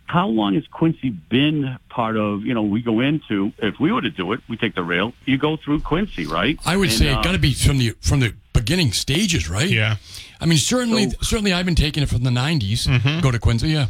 [0.04, 4.02] how long has Quincy been part of, you know, we go into, if we were
[4.02, 6.58] to do it, we take the rail, you go through Quincy, right?
[6.66, 9.48] I would And, say uh, it got to be from the from the beginning stages,
[9.48, 9.68] right?
[9.68, 9.96] Yeah.
[10.40, 12.86] I mean, certainly, So- certainly, I've been taking it from the '90s.
[12.86, 13.20] Mm-hmm.
[13.20, 13.86] Go to Quincy, yeah.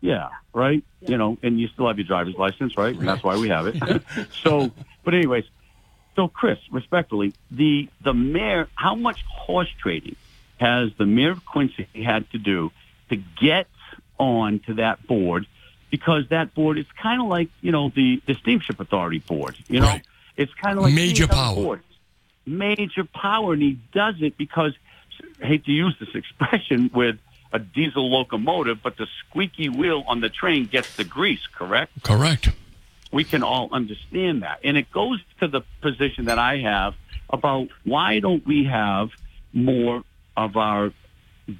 [0.00, 0.84] Yeah, right.
[1.00, 2.94] You know, and you still have your driver's license, right?
[2.96, 4.02] And that's why we have it.
[4.42, 4.70] so,
[5.02, 5.44] but anyways,
[6.16, 10.16] so Chris, respectfully, the the mayor, how much horse trading
[10.58, 12.70] has the mayor of Quincy had to do
[13.08, 13.66] to get
[14.18, 15.46] on to that board?
[15.90, 19.56] Because that board is kind of like you know the the steamship authority board.
[19.68, 20.02] You know, Right.
[20.36, 21.54] it's kind of like Major these power.
[21.54, 21.84] boards.
[22.46, 24.72] Major power, and he does it because
[25.42, 27.18] I hate to use this expression with
[27.52, 32.02] a diesel locomotive, but the squeaky wheel on the train gets the grease, correct?
[32.02, 32.50] Correct.
[33.12, 34.58] We can all understand that.
[34.64, 36.94] And it goes to the position that I have
[37.30, 39.10] about why don't we have
[39.52, 40.02] more
[40.36, 40.92] of our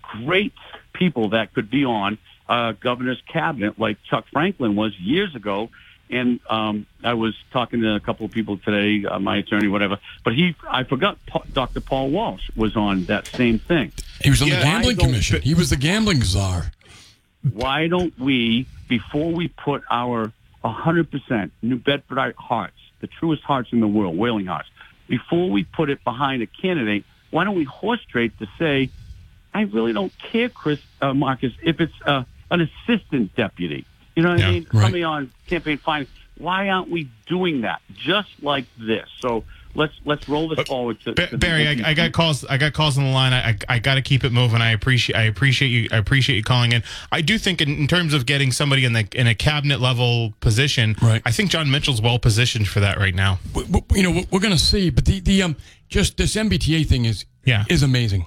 [0.03, 0.53] great
[0.93, 2.19] people that could be on
[2.49, 5.71] uh, governor's cabinet like Chuck Franklin was years ago.
[6.11, 9.99] And um, I was talking to a couple of people today, uh, my attorney, whatever.
[10.25, 11.81] But he, I forgot, Pa- Dr.
[11.81, 13.91] Paul Walsh was on that same thing.
[14.23, 15.43] He was on Yeah, the gambling commission.
[15.43, 16.73] He was the gambling czar.
[17.53, 20.33] why don't we, before we put our
[20.65, 24.69] 100% New Bedfordite hearts, the truest hearts in the world, whaling hearts,
[25.09, 28.91] before we put it behind a candidate, why don't we horse trade to say,
[29.53, 33.85] I really don't care, Chris uh, Marcus, if it's uh, an assistant deputy.
[34.17, 34.67] You know what Yeah, I mean?
[34.73, 34.83] right.
[34.83, 36.09] Somebody on campaign finance.
[36.39, 39.09] Why aren't we doing that just like this?
[39.21, 39.45] So
[39.77, 42.45] let's let's roll this forward to, Ba- to the Barry, I, I got calls.
[42.45, 43.33] I got calls on the line.
[43.33, 44.61] I, I, I got to keep it moving.
[44.61, 45.17] I appreciate.
[45.17, 45.89] I appreciate you.
[45.93, 46.83] I appreciate you calling in.
[47.13, 50.33] I do think, in, in terms of getting somebody in the in a cabinet level
[50.41, 51.23] position, Right.
[51.25, 53.39] I think John Mitchell's well positioned for that right now.
[53.53, 55.57] w- w- you know, we're- we're going to see, but the, the um,
[55.89, 57.65] just this MBTA thing is Yeah.
[57.69, 58.27] is amazing.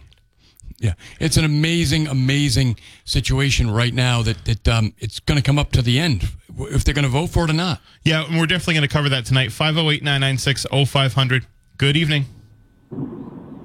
[0.79, 5.57] Yeah, it's an amazing, amazing situation right now that that um, it's going to come
[5.57, 7.81] up to the end if they're going to vote for it or not.
[8.03, 9.51] Yeah, and we're definitely going to cover that tonight.
[9.51, 11.47] 508 996 0500.
[11.77, 12.25] Good evening.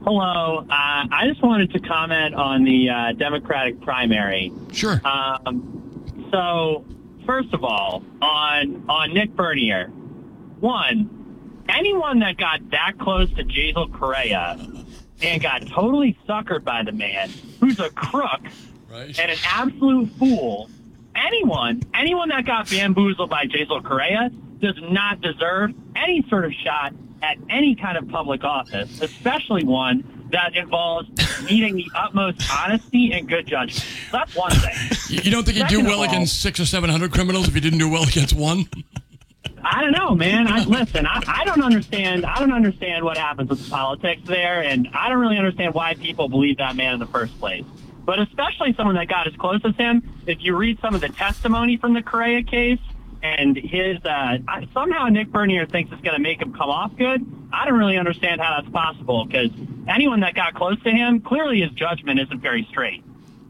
[0.04, 0.58] Hello.
[0.58, 4.52] Uh, I just wanted to comment on the uh, Democratic primary.
[4.72, 5.00] Sure.
[5.04, 6.84] Um, so,
[7.24, 9.88] first of all, on on Nick Bernier,
[10.58, 14.58] one, anyone that got that close to Jasiel Correia
[15.22, 17.30] and got totally suckered by the man,
[17.60, 18.40] who's a crook
[18.90, 19.18] right.
[19.18, 20.68] and an absolute fool,
[21.14, 24.30] anyone, anyone that got bamboozled by Jasiel Correia
[24.60, 30.28] does not deserve any sort of shot at any kind of public office, especially one
[30.32, 31.08] that involves
[31.50, 33.86] needing the utmost honesty and good judgment.
[34.10, 34.74] That's one thing.
[35.08, 37.54] You you don't think you'd do well all- against six or seven hundred criminals if
[37.54, 38.66] you didn't do well against one?
[39.74, 40.48] I don't know, man.
[40.48, 42.26] I, listen, I, I don't understand.
[42.26, 45.94] I don't understand what happens with the politics there, and I don't really understand why
[45.94, 47.64] people believe that man in the first place.
[48.04, 50.02] But especially someone that got as close as him.
[50.26, 52.80] If you read some of the testimony from the Correia case
[53.22, 54.38] and his, uh,
[54.74, 57.24] somehow Nick Bernier thinks it's going to make him come off good.
[57.50, 59.50] I don't really understand how that's possible because
[59.88, 63.02] anyone that got close to him, clearly his judgment isn't very straight.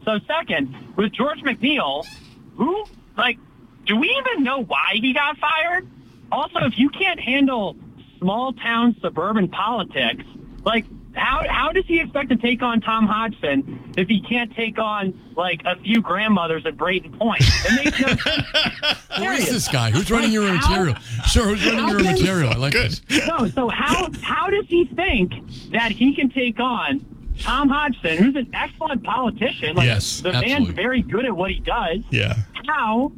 [0.05, 2.07] So second, with George McNeil,
[2.55, 2.85] who
[3.17, 3.39] like,
[3.87, 5.89] do we even know why he got fired?
[6.33, 7.77] Also, if you can't handle
[8.18, 10.25] small town suburban politics,
[10.64, 14.79] like how how does he expect to take on Tom Hodgson if he can't take
[14.79, 17.42] on like a few grandmothers at Brayton Point?
[17.45, 19.25] It no.
[19.27, 19.90] Who is this guy?
[19.90, 20.95] Who's running your how- material?
[21.29, 22.51] Sure, who's running your material?
[22.51, 23.03] I like this.
[23.29, 25.33] No, so how how does he think
[25.73, 27.05] that he can take on
[27.40, 29.75] Tom Hodgson, who's an excellent politician?
[29.77, 30.53] Like, Yes, the absolutely.
[30.64, 31.99] man's very good at what he does.
[32.11, 32.37] Yeah.
[32.66, 33.12] How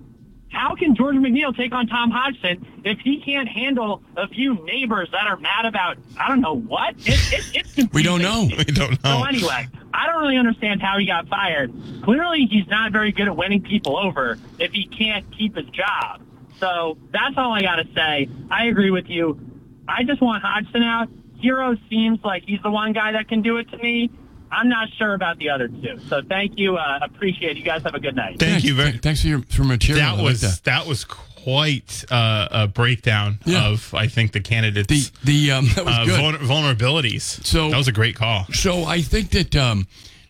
[0.55, 5.09] how can George McNeil take on Tom Hodgson if he can't handle a few neighbors
[5.13, 6.95] that are mad about I don't know what?
[6.99, 7.75] It, it, it's.
[7.93, 8.49] We don't know.
[8.57, 9.21] We don't know.
[9.21, 11.73] So anyway, I don't really understand how he got fired.
[12.03, 16.23] Clearly, he's not very good at winning people over if he can't keep his job.
[16.59, 18.29] So that's all I got to say.
[18.51, 19.39] I agree with you.
[19.87, 21.09] I just want Hodgson out.
[21.43, 24.11] Heroux seems like he's the one guy that can do it to me.
[24.51, 25.99] I'm not sure about the other two.
[26.09, 26.77] So thank you.
[26.77, 27.57] Uh, appreciate it.
[27.59, 28.39] You guys have a good night.
[28.39, 30.05] Thank you very Th- Thanks for your for material.
[30.05, 30.61] I That like was that.
[30.65, 30.87] that.
[30.87, 33.69] was quite uh, a breakdown Yeah.
[33.69, 36.21] of I think the candidates the the um that was uh, good.
[36.21, 36.39] vulner-
[36.79, 37.45] vulnerabilities.
[37.45, 38.47] So- that was a great call.
[38.53, 39.87] So I think that um,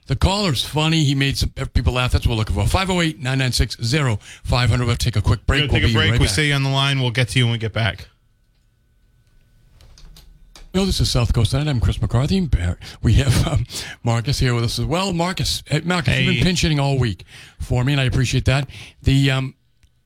[0.07, 1.05] the caller's funny.
[1.05, 2.13] He made some people laugh.
[2.13, 2.67] That's what we're looking for.
[2.67, 3.77] 508 996
[4.45, 4.87] 0500.
[4.87, 5.63] We'll take a quick break.
[5.63, 6.11] We're gonna take we'll a break.
[6.13, 6.33] right we back.
[6.35, 7.01] stay on the line.
[7.01, 8.09] We'll get to you when we get back.
[10.75, 11.71] Hello, this is South Coast Tonight.
[11.71, 12.49] I'm Chris McCarthy.
[13.01, 13.65] We have um,
[14.03, 15.13] Marcus here with us as well.
[15.13, 17.23] Marcus, hey, Marcus, you've been pinch hitting all week
[17.61, 18.69] for me, and I appreciate that.
[19.01, 19.55] The um,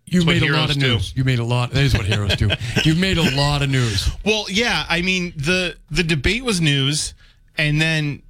[0.04, 0.88] you made a lot of do.
[0.88, 1.16] news.
[1.16, 1.70] You made a lot.
[1.70, 2.50] That is what heroes do.
[2.84, 4.10] You've made a lot of news.
[4.26, 4.84] Well, yeah.
[4.90, 7.14] I mean the the debate was news,
[7.56, 8.22] and then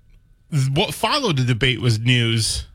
[0.74, 2.66] what followed the debate was news,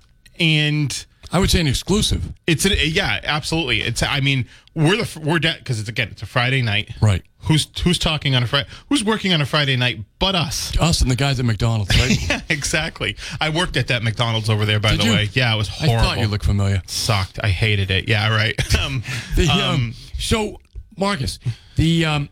[0.41, 2.31] and I would say an exclusive.
[2.45, 3.81] it's a, yeah, absolutely.
[3.81, 6.91] It's I mean we're the we're because it's again it's a Friday night.
[7.01, 7.23] Right.
[7.39, 8.69] Who's who's talking on a Friday?
[8.87, 10.77] Who's working on a Friday night but us?
[10.79, 12.17] Us and the guys at McDonald's, right?
[12.29, 13.17] Yeah, exactly.
[13.41, 15.11] I worked at that McDonald's over there, by Did the you?
[15.11, 15.29] way.
[15.33, 15.97] Yeah, it was horrible.
[15.97, 16.81] I thought you looked familiar.
[16.85, 17.39] sucked.
[17.43, 18.07] I hated it.
[18.07, 18.55] Yeah, right.
[18.79, 19.03] Um,
[19.35, 20.59] The, um, um, so,
[20.97, 21.39] Marcus,
[21.77, 22.29] the um,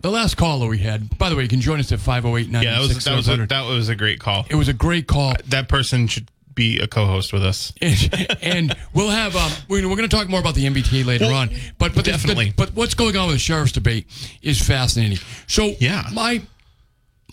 [0.00, 1.16] the last caller we had.
[1.18, 3.46] By the way, you can join us at 508 yeah, that was that was a,
[3.46, 4.44] that was a great call.
[4.50, 5.34] It was a great call.
[5.48, 7.72] That person should be a co-host with us.
[7.80, 11.24] and, and we'll have um, we're, we're going to talk more about the MBTA later
[11.26, 11.48] Well, on.
[11.78, 12.52] But but the- definitely.
[12.56, 14.06] but what's going on with the sheriff's debate
[14.42, 15.18] is fascinating.
[15.46, 16.08] So Yeah.
[16.12, 16.42] my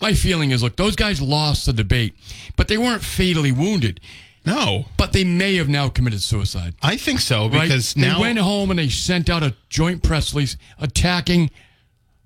[0.00, 2.14] my feeling is, look, those guys lost the debate,
[2.56, 4.00] but they weren't fatally wounded.
[4.44, 6.74] No, But they may have now committed suicide.
[6.82, 7.62] I think so Right?
[7.62, 11.48] because they went home and they sent out a joint press release attacking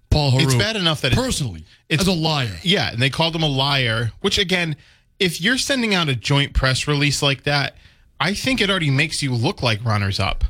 [0.09, 0.45] Paul Heroux.
[0.45, 2.59] It's bad enough that personally it's- as a liar.
[2.63, 4.77] Yeah, and they called him a liar, which again,
[5.19, 7.77] if you're sending out a joint press release like that,
[8.21, 10.45] I think it already makes you look like runners up.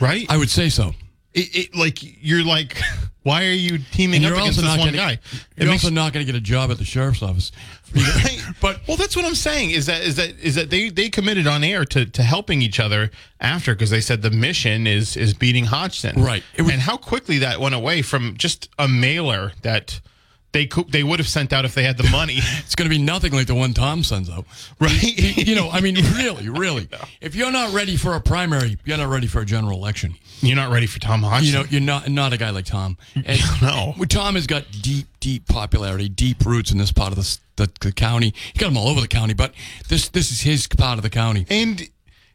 [0.00, 0.26] Right?
[0.28, 0.94] I would say so.
[1.34, 2.76] it, it like you're like
[3.22, 5.18] why are you teaming up against this one gonna, guy?
[5.56, 7.52] You're makes- also not going to get a job at the sheriff's office.
[7.94, 8.40] Right.
[8.62, 9.72] But well, that's what I'm saying.
[9.72, 12.80] Is that is that is that they they committed on air to to helping each
[12.80, 16.22] other after because they said the mission is is beating Hodgson.
[16.22, 16.42] Right.
[16.58, 20.00] Was- and how quickly that went away from just a mailer that
[20.52, 22.94] they could, they would have sent out if they had the money, It's going to
[22.94, 24.44] be nothing like the one Tom sends out.
[24.78, 25.02] right?
[25.36, 26.88] you know, I mean, really, really.
[27.20, 30.14] If you're not ready for a primary, you're not ready for a general election.
[30.40, 31.46] You're not ready for Tom Hodgson.
[31.46, 32.98] You know, you're not not a guy like Tom.
[33.14, 33.94] And No.
[34.08, 37.92] Tom has got deep, deep popularity, deep roots in this part of the, the, the
[37.92, 38.34] county.
[38.52, 39.54] He got them all over the county, but
[39.88, 41.46] this this is his part of the county.
[41.48, 41.88] and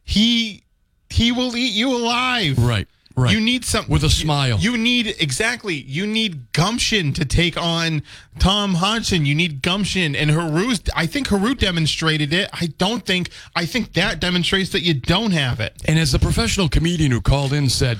[0.03, 0.63] he
[1.09, 2.57] he will eat you alive.
[2.57, 3.33] Right, right.
[3.33, 4.59] You need something With a smile.
[4.59, 5.75] You need exactly.
[5.75, 8.03] You need gumption to take on
[8.39, 9.25] Tom Hodgson.
[9.25, 10.81] You need gumption, and Heroux's.
[10.95, 12.49] I think Heroux demonstrated it.
[12.53, 13.29] I don't think.
[13.55, 15.73] I think that demonstrates that you don't have it.
[15.85, 17.99] And as the professional comedian who called in said,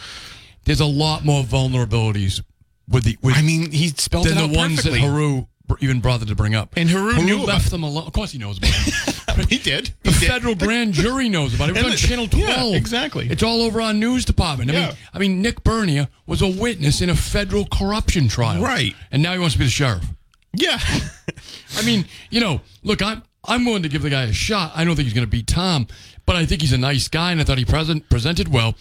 [0.66, 2.42] there's a lot more vulnerabilities
[2.88, 5.02] with the with I mean, he spelled than it the out ones perfectly.
[5.02, 5.48] that Heroux
[5.82, 6.76] even bothered to bring up.
[6.78, 8.08] And Heroux knew about left them alone.
[8.08, 8.72] Of course, he knows about.
[9.50, 9.92] he did.
[10.04, 10.30] The did.
[10.30, 11.78] federal grand jury knows about it.
[11.78, 12.76] It was And on the- Channel yeah, 12.
[12.76, 13.28] exactly.
[13.30, 14.72] It's all over our news department.
[14.72, 14.86] I Yeah.
[14.88, 18.62] mean, I mean, Nick Bernier was a witness in a federal corruption trial.
[18.62, 18.96] Right.
[19.12, 20.06] And now he wants to be the sheriff.
[20.54, 20.80] Yeah.
[21.78, 24.72] I mean, you know, look, I'm I'm willing to give the guy a shot.
[24.76, 25.88] I don't think he's going to beat Tom,
[26.26, 28.76] but I think he's a nice guy, and I thought he present presented well.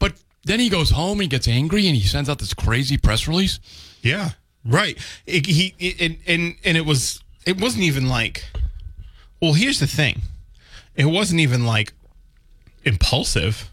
[0.00, 2.96] But then he goes home and he gets angry, and he sends out this crazy
[2.96, 3.60] press release.
[4.02, 4.30] Yeah,
[4.64, 4.98] right.
[5.26, 8.44] It, he it, and and and it was it wasn't even like.
[9.40, 10.22] Well, here's the thing.
[10.94, 11.92] It wasn't even like
[12.84, 13.70] impulsive,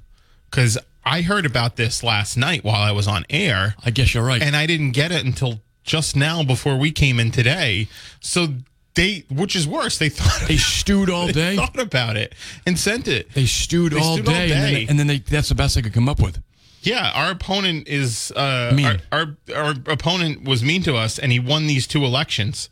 [0.49, 4.23] because I heard about this last night while I was on air, I guess you're
[4.23, 4.41] right.
[4.41, 7.87] and I didn't get it until just now before we came in today.
[8.19, 8.47] So
[8.95, 11.55] they, which is worse, they thought they stewed all they day.
[11.55, 12.33] thought about it
[12.65, 13.31] and sent it.
[13.33, 15.75] They stewed, They all, stewed all day, and then, and then they, that's the best
[15.75, 16.41] they could come up with.
[16.81, 19.01] Yeah, our opponent is uh, Mean.
[19.11, 22.69] Our, our our opponent was mean to us, and he won these two elections.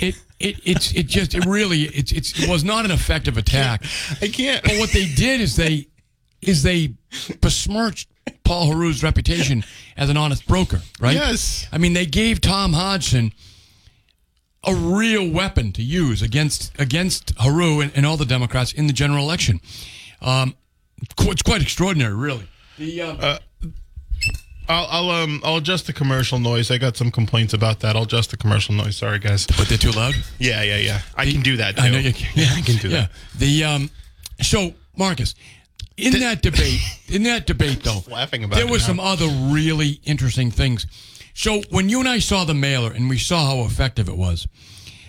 [0.00, 3.84] It it it's it just it really it's, it's it was not an effective attack.
[4.20, 4.62] I can't.
[4.62, 5.88] But what they did is they
[6.40, 6.94] is they
[7.40, 8.08] besmirched
[8.44, 9.64] Paul Heroux's reputation
[9.96, 11.14] as an honest broker, right?
[11.14, 11.66] Yes.
[11.72, 13.32] I mean, they gave Tom Hodgson
[14.64, 18.92] a real weapon to use against against Heroux and, and all the Democrats in the
[18.92, 19.60] general election.
[20.20, 20.54] Um,
[21.00, 22.48] it's quite extraordinary, really.
[22.78, 23.38] The uh,
[24.68, 26.70] I'll, I'll um I'll adjust the commercial noise.
[26.70, 27.96] I got some complaints about that.
[27.96, 28.96] I'll adjust the commercial noise.
[28.96, 29.46] Sorry, guys.
[29.46, 30.14] but they're too loud.
[30.38, 31.00] Yeah, yeah, yeah.
[31.16, 31.76] I can do that.
[31.76, 31.82] Too.
[31.82, 32.28] I know you can.
[32.34, 33.00] Yeah, I can do yeah.
[33.02, 33.10] that.
[33.38, 33.90] The um,
[34.40, 35.34] so Marcus,
[35.96, 40.50] in that debate, in that debate though, laughing about there were some other really interesting
[40.50, 40.86] things.
[41.34, 44.46] So when you and I saw the mailer and we saw how effective it was,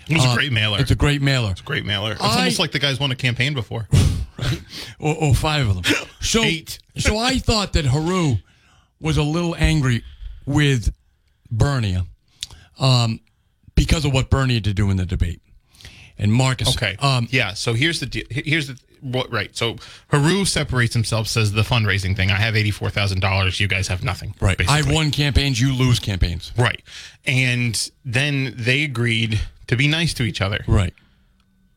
[0.08, 0.80] It was uh, a great mailer.
[0.80, 2.12] It's a great mailer, It's a great mailer.
[2.12, 3.88] It's I- almost like the guys won a campaign before.
[4.98, 5.94] or, or five of them.
[6.24, 6.78] So Eight.
[6.96, 8.38] so I thought that Heroux
[9.00, 10.02] was a little angry
[10.46, 10.94] with
[11.50, 11.98] Bernie
[12.78, 13.20] um,
[13.74, 15.40] because of what Bernie had to do in the debate.
[16.18, 16.96] And Marcus, Okay.
[17.00, 17.54] um, yeah.
[17.54, 18.24] So here's the deal.
[18.30, 19.32] Here's the what.
[19.32, 19.54] Right.
[19.56, 19.74] So
[20.12, 21.26] Heroux separates himself.
[21.26, 22.30] Says the fundraising thing.
[22.30, 23.58] I have eighty four thousand dollars.
[23.58, 24.32] You guys have nothing.
[24.40, 24.58] right.
[24.60, 24.94] I basically.
[24.94, 26.52] won campaigns, you lose campaigns.
[26.56, 26.80] Right.
[27.26, 30.64] And then they agreed to be nice to each other.
[30.68, 30.94] Right.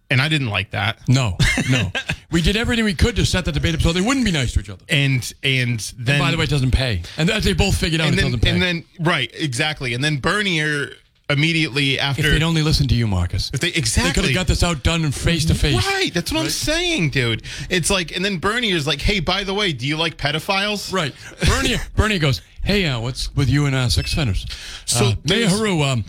[0.10, 1.00] And I didn't like that.
[1.10, 1.38] No,
[1.70, 1.92] no.
[2.32, 4.54] we did everything we could to set the debate up so they wouldn't be nice
[4.54, 4.84] to each other.
[4.88, 7.02] And and then By the way, it doesn't pay.
[7.18, 8.50] And as they both figured out, and it then doesn't pay.
[8.52, 9.94] and then right exactly.
[9.94, 10.92] And then Bernier
[11.30, 14.34] immediately after if they'd only listened to you, Marcus, if they exactly they could have
[14.34, 15.86] got this out done in face to face.
[15.86, 17.44] Right, that's what I'm saying, dude.
[17.70, 21.14] It's like, and then Bernier's like, "Hey, by the way, do you like pedophiles?" Right.
[21.46, 24.46] Bernie Bernie goes, Hey, uh, what's with you and uh, sex offenders?
[24.84, 26.04] So uh, Mayor Heroux, um,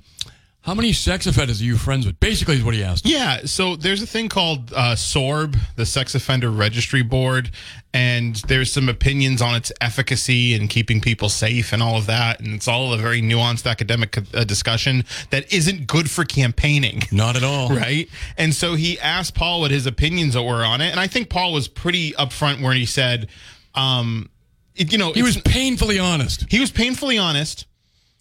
[0.68, 2.20] how many sex offenders are you friends with?
[2.20, 3.06] Basically, is what he asked.
[3.06, 7.50] Yeah, so there's a thing called uh, SORB, the Sex Offender Registry Board,
[7.94, 12.40] and there's some opinions on its efficacy and keeping people safe and all of that,
[12.40, 17.00] and it's all a very nuanced academic uh, discussion that isn't good for campaigning.
[17.10, 17.70] Not at all.
[17.70, 18.06] Right.
[18.36, 20.90] And so he asked Paul what his opinions were on it.
[20.90, 23.28] And I think Paul was pretty upfront where he said,
[23.74, 24.28] um,
[24.76, 26.44] it- you know, He was painfully honest.
[26.50, 27.64] he was painfully honest.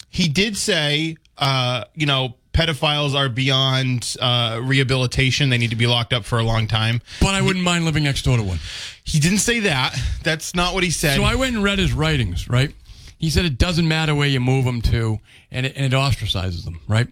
[0.10, 5.50] He did say, uh, you know, pedophiles are beyond uh, rehabilitation.
[5.50, 7.02] They need to be locked up for a long time.
[7.22, 8.60] But I wouldn't mind living next door to one.
[9.04, 9.96] He didn't say that.
[10.24, 11.16] That's not what he said.
[11.18, 12.74] So I went and read his writings, right?
[13.20, 15.18] He said it doesn't matter where you move them to,
[15.52, 17.08] and it, and it ostracizes them, right?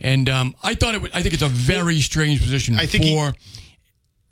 [0.00, 1.02] And um, I thought it.
[1.02, 3.34] Would, I think it's a very strange position I think he- for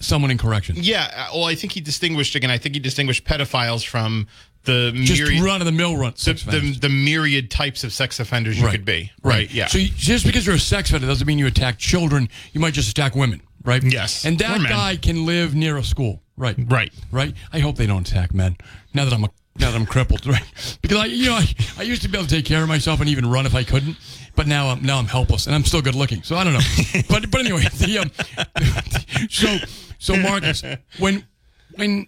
[0.00, 0.88] someone in corrections.
[0.88, 1.10] yeah.
[1.14, 2.50] uh, Well, I think he distinguished again.
[2.50, 4.28] I think he distinguished pedophiles from
[4.68, 6.12] the Just myriad, run of the mill run.
[6.12, 9.10] the, the, the myriad types of sex offenders you could be.
[9.22, 9.34] Right.
[9.34, 9.50] right.
[9.50, 9.66] Yeah.
[9.66, 12.28] So you, just because you're a sex offender doesn't mean you attack children.
[12.52, 13.82] You might just attack women, right?
[13.82, 14.24] Yes.
[14.24, 16.54] And that guy can live near a school, right?
[16.58, 16.92] Right.
[17.10, 17.34] Right.
[17.52, 18.56] I hope they don't attack men.
[18.92, 20.78] Now that I'm a, now that I'm crippled, right?
[20.82, 23.00] Because I, you know, I, I used to be able to take care of myself
[23.00, 23.96] and even run if I couldn't,
[24.36, 26.22] but now I'm now I'm helpless and I'm still good looking.
[26.22, 27.00] So I don't know.
[27.08, 28.10] but but anyway, the, um,
[29.30, 29.56] so
[29.98, 30.62] so Marcus,
[30.98, 31.24] when
[31.74, 32.06] when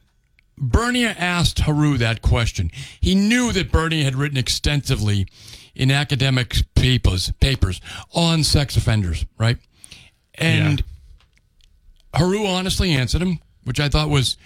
[0.61, 2.71] Bernier asked Heroux that question.
[3.01, 5.27] He knew that Bernie had written extensively
[5.75, 7.81] in academic papers papers
[8.13, 9.57] on sex offenders, right?
[10.35, 10.85] And
[12.15, 14.37] Heroux honestly answered him, which I thought was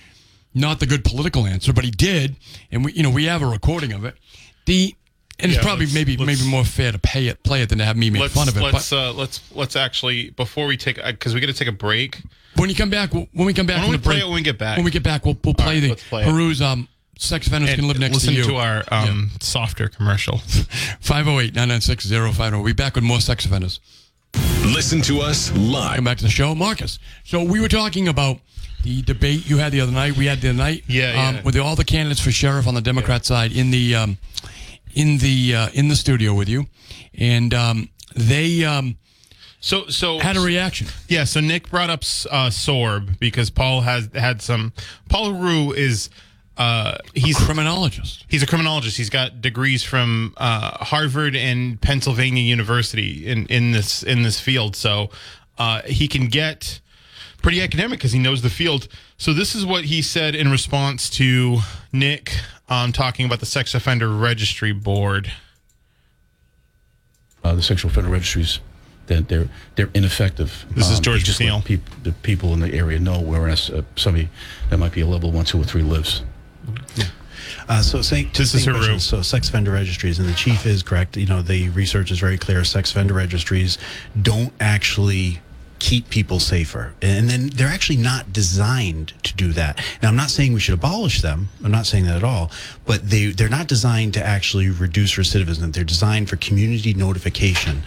[0.55, 2.37] not the good political answer, but he did,
[2.71, 4.17] and we you know we have a recording of it.
[4.67, 4.95] The
[5.41, 7.78] and it's probably let's- maybe let's- maybe more fair to pay it play it than
[7.78, 8.61] to have me make fun of it.
[8.62, 11.72] let's but uh, let's let's actually before we take because we got to take a
[11.72, 12.20] break.
[12.57, 14.26] when you come back, we'll- when we come back Why we the break, play it
[14.26, 14.76] when we get back?
[14.76, 16.28] When we get back, we'll we'll play right, the let's play it.
[16.28, 18.39] Heroux's um sex offenders And can live next to you.
[18.39, 20.39] listen to our um, softer commercial.
[21.03, 22.51] 508-996-05.
[22.53, 23.80] We'll be back with more sex offenders.
[24.64, 25.97] Listen to us live.
[25.97, 26.99] Come back to the show, Marcus.
[27.24, 28.41] So we were talking about
[28.82, 30.16] the debate you had the other night.
[30.16, 31.43] We had the other night, Yeah, um, yeah.
[31.43, 34.18] with all the candidates for sheriff on the Democrat side in the um,
[34.95, 36.66] in the uh, in the studio with you,
[37.16, 38.97] and um, they um,
[39.61, 40.88] So so had a reaction.
[41.09, 44.72] Yeah, so Nick brought up uh, SORB because Paul has had some.
[45.09, 46.11] Paul Heroux is
[46.57, 48.24] uh, he's a Criminologist.
[48.28, 48.97] he's a criminologist.
[48.97, 54.76] He's got degrees from uh, Harvard and Pennsylvania University in in this in this field.
[54.76, 55.11] So
[55.59, 56.80] uh, he can get
[57.42, 58.88] pretty academic because he knows the field.
[59.16, 61.59] So this is what he said in response to
[61.92, 62.32] Nick
[62.69, 65.31] um, talking about the sex offender registry board.
[67.43, 68.61] uh, the sexual offender registries
[69.07, 70.65] that they're they're ineffective.
[70.71, 71.69] This is Um, George they just McNeil.
[71.69, 74.31] let the people in the area know whereas uh, somebody
[74.71, 76.23] that might be a level one, two, or three lives.
[77.69, 78.77] Uh, so same, This same is Heroux.
[78.79, 79.01] question.
[79.01, 81.17] So sex offender registries, and the chief is correct.
[81.19, 82.65] You know, the research is very clear.
[82.65, 83.77] Sex offender registries
[84.23, 85.41] don't actually
[85.85, 89.78] keep people safer, and then they're actually not designed to do that.
[90.03, 91.51] Now, I'm not saying we should abolish them.
[91.62, 92.51] I'm not saying that at all.
[92.87, 95.74] But they they're not designed to actually reduce recidivism.
[95.74, 97.82] They're designed for community notification.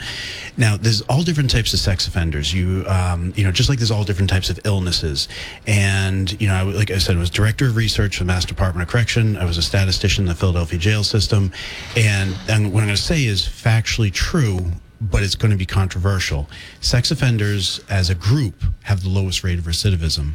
[0.57, 2.53] Now, there's all different types of sex offenders.
[2.53, 5.27] You, um, you know, just like there's all different types of illnesses.
[5.65, 8.45] And you know, I, like I said, I was director of research for the Mass
[8.45, 9.37] Department of Correction.
[9.37, 11.51] I was a statistician in the Philadelphia jail system.
[11.95, 14.71] And and what I'm going to say is factually true.
[14.99, 16.49] But it's going to be controversial.
[16.81, 20.33] Sex offenders, as a group, have the lowest rate of recidivism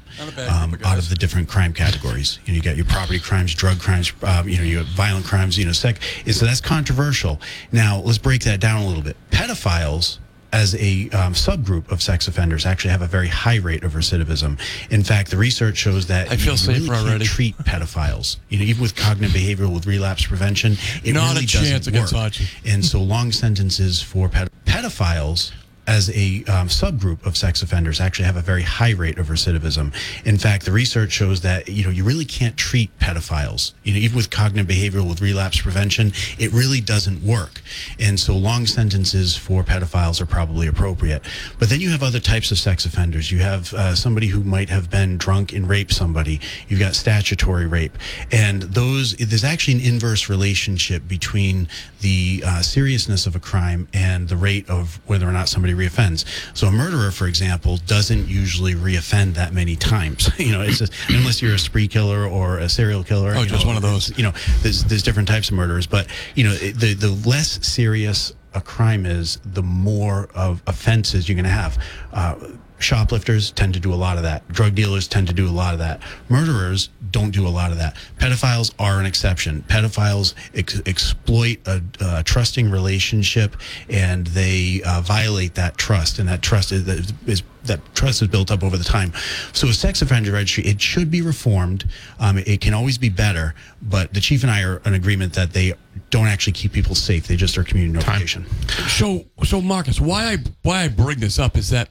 [0.49, 2.39] um, out of the different crime categories.
[2.45, 5.27] You know, you got your property crimes, drug crimes, um, you know, you have violent
[5.27, 5.59] crimes.
[5.59, 5.99] You know, sex.
[6.25, 7.41] and So that's controversial.
[7.73, 9.17] Now, let's break that down a little bit.
[9.31, 10.19] Pedophiles
[10.53, 14.59] as a um, subgroup of sex offenders actually have a very high rate of recidivism.
[14.91, 17.25] In fact, the research shows that I feel you safer really can't already.
[17.25, 18.37] treat pedophiles.
[18.49, 22.13] You know, even with cognitive behavioral with relapse prevention, it Not a chance doesn't against
[22.13, 22.23] work.
[22.23, 22.47] Archie.
[22.67, 25.53] And so, long sentences for ped- pedophiles
[25.87, 29.93] as a um, subgroup of sex offenders actually have a very high rate of recidivism.
[30.25, 33.73] In fact, the research shows that you know you really can't treat pedophiles.
[33.83, 37.61] You know, even with cognitive behavioral with relapse prevention, it really doesn't work.
[37.99, 41.23] And so, long sentences for pedophiles are probably appropriate.
[41.59, 43.33] But then you have other types of sex offenders.
[43.33, 46.41] You have uh, somebody who might have been drunk and raped somebody.
[46.69, 47.97] You've got statutory rape,
[48.31, 51.69] and those there's actually an inverse relationship between
[52.01, 56.25] the uh, seriousness of a crime and the rate of whether or not somebody reoffends.
[56.57, 60.31] So a murderer, for example, doesn't usually reoffend that many times.
[60.39, 63.35] you know, it's just, unless you're a spree killer or a serial killer.
[63.37, 64.17] Oh, just know, one of those.
[64.17, 68.33] You know, there's there's different types of murderers, but you know, the the less serious
[68.55, 71.83] a crime is, the more of offenses you're going to have.
[72.13, 72.35] Uh,
[72.83, 74.47] shoplifters tend to do a lot of that.
[74.49, 76.01] Drug dealers tend to do a lot of that.
[76.29, 77.97] Murderers don't do a lot of that.
[78.19, 79.65] Pedophiles are an exception.
[79.69, 83.57] Pedophiles ex- exploit a, a trusting relationship
[83.89, 88.51] and they uh, violate that trust, and that trust is, is that trust is built
[88.51, 89.13] up over the time.
[89.53, 91.89] So a sex offender registry, it should be reformed.
[92.19, 95.53] Um, it can always be better, but the chief and I are in agreement that
[95.53, 95.75] they
[96.11, 97.27] don't actually keep people safe.
[97.27, 98.47] They just are community notification.
[98.89, 101.89] So, so Marcus, why I why I bring this up is that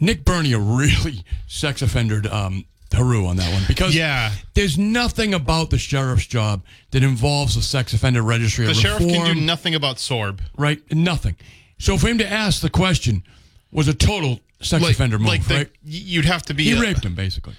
[0.00, 4.32] Nick Bernier really sex offended um, Heroux on that one because Yeah.
[4.54, 8.64] there's nothing about the sheriff's job that involves a sex offender registry.
[8.66, 10.40] The or sheriff can do nothing about SORB.
[10.56, 10.80] right?
[10.92, 11.36] Nothing.
[11.78, 13.22] So for him to ask the question
[13.72, 15.70] was a total sex offender move, like the, right?
[15.84, 16.64] you'd have to be.
[16.64, 17.54] He a- raped him basically.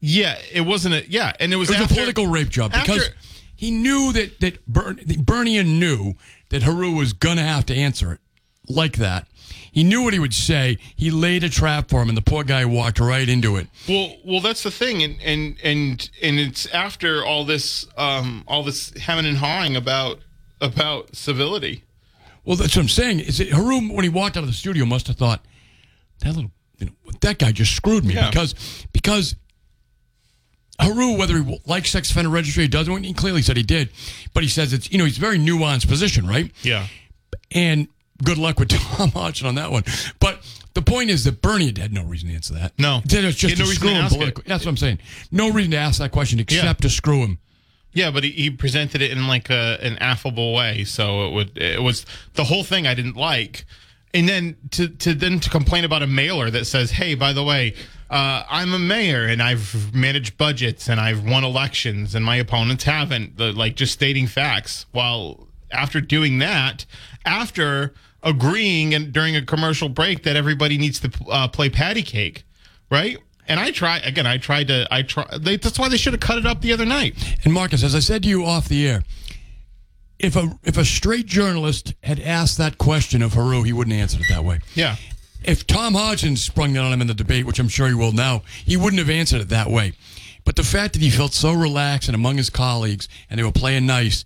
[0.00, 1.10] Yeah, it wasn't a.
[1.10, 1.70] Yeah, and it was.
[1.70, 3.16] It was after- a political rape job because after-
[3.56, 6.14] he knew that that Bern, Bernier knew
[6.50, 8.20] that Heroux was gonna have to answer it
[8.68, 9.28] like that.
[9.72, 10.78] He knew what he would say.
[10.94, 13.66] He laid a trap for him, and the poor guy walked right into it.
[13.88, 18.62] Well, well, that's the thing, and and and and it's after all this, um, all
[18.62, 20.20] this hemming and hawing about
[20.60, 21.83] about civility.
[22.44, 23.20] Well, that's what I'm saying.
[23.20, 25.44] Is that Heroux, when he walked out of the studio, must have thought
[26.20, 28.30] that little, you know, that guy just screwed me Yeah.
[28.30, 28.54] because
[28.92, 29.34] because
[30.80, 33.90] Heroux, whether he likes sex offender registry or doesn't, he clearly said he did,
[34.32, 36.50] but he says it's you know he's a very nuanced position, right?
[36.62, 36.86] Yeah,
[37.52, 37.86] And
[38.22, 39.84] good luck with Tom Hodgson on that one.
[40.18, 40.40] But
[40.74, 42.72] the point is that Bernie had no reason to answer that.
[42.78, 43.00] No.
[43.08, 44.44] He it's He just no screw to him it.
[44.46, 44.98] That's what I'm saying.
[45.30, 46.72] No reason to ask that question except Yeah.
[46.72, 47.38] to screw him.
[47.94, 51.56] Yeah, but he, he presented it in like a, an affable way, so it would
[51.56, 53.64] it was the whole thing I didn't like,
[54.12, 57.44] and then to to then to complain about a mailer that says, "Hey, by the
[57.44, 57.74] way,
[58.10, 62.82] uh, I'm a mayor and I've managed budgets and I've won elections and my opponents
[62.84, 64.86] haven't," the, like just stating facts.
[64.90, 66.86] While after doing that,
[67.24, 72.44] after agreeing and during a commercial break that everybody needs to uh, play patty cake,
[72.90, 73.18] right?
[73.46, 74.26] And I try again.
[74.26, 74.86] I tried to.
[74.90, 75.26] I try.
[75.38, 77.14] They, that's why they should have cut it up the other night.
[77.44, 79.02] And Marcus, as I said to you off the air,
[80.18, 84.18] if a if a straight journalist had asked that question of Heroux, he wouldn't answer
[84.18, 84.60] it that way.
[84.74, 84.96] Yeah.
[85.42, 88.12] If Tom Hodgson sprung that on him in the debate, which I'm sure he will
[88.12, 89.92] now, he wouldn't have answered it that way.
[90.44, 93.52] But the fact that he felt so relaxed and among his colleagues, and they were
[93.52, 94.24] playing nice,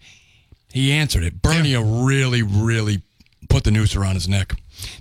[0.73, 1.43] he answered it.
[1.43, 3.03] Bernier really, really
[3.49, 4.55] put the noose around his neck.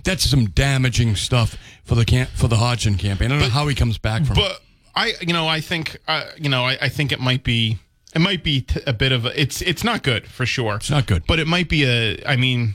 [0.04, 3.30] That's some damaging stuff for the camp for the Hodgson campaign.
[3.30, 4.36] I don't know how he comes back from.
[4.36, 4.40] it.
[4.40, 4.60] But
[4.96, 7.78] I, you know, I think, uh, you know, I, I think it might be,
[8.14, 9.40] it might be t- a bit of a.
[9.40, 10.76] It's, it's not good for sure.
[10.76, 11.24] It's not good.
[11.26, 12.22] But it might be a.
[12.26, 12.74] I mean,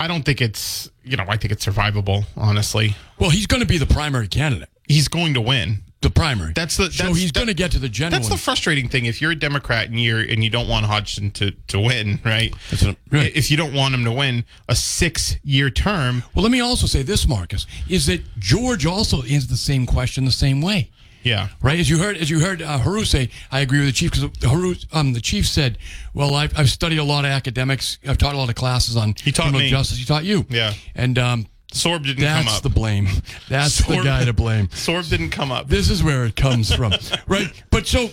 [0.00, 2.24] I don't think it's, you know, I think it's survivable.
[2.36, 4.68] Honestly, Well, he's going to be the primary candidate.
[4.88, 5.82] he's going to win.
[6.00, 6.52] The primary.
[6.54, 6.92] That's the.
[6.92, 8.12] so he's that- going to get to the general.
[8.20, 9.06] That's the frustrating thing.
[9.06, 12.54] If you're a Democrat and you're and you don't want Hodgson to to win, right?
[12.70, 13.32] That's what- right.
[13.34, 16.86] If you don't want him to win a six year term, Well, let me also
[16.86, 20.90] say this, Marcus, is that George also answered the same question the same way.
[21.24, 23.92] yeah, Right, as you heard, as you heard uh, Heroux say, I agree with the
[23.92, 25.76] chief because Heroux, um, the chief said,
[26.14, 27.98] "Well, I've, I've studied a lot of academics.
[28.06, 29.68] I've taught a lot of classes on He taught criminal me.
[29.70, 29.98] justice.
[29.98, 30.74] He taught you, Yeah.
[30.94, 32.62] and um, SORB didn't come that's up.
[32.62, 33.06] the blame.
[33.48, 34.68] That's the guy to blame.
[34.72, 35.68] SORB didn't come up.
[35.68, 36.92] This is where it comes from,
[37.26, 37.52] right?
[37.70, 38.08] But so,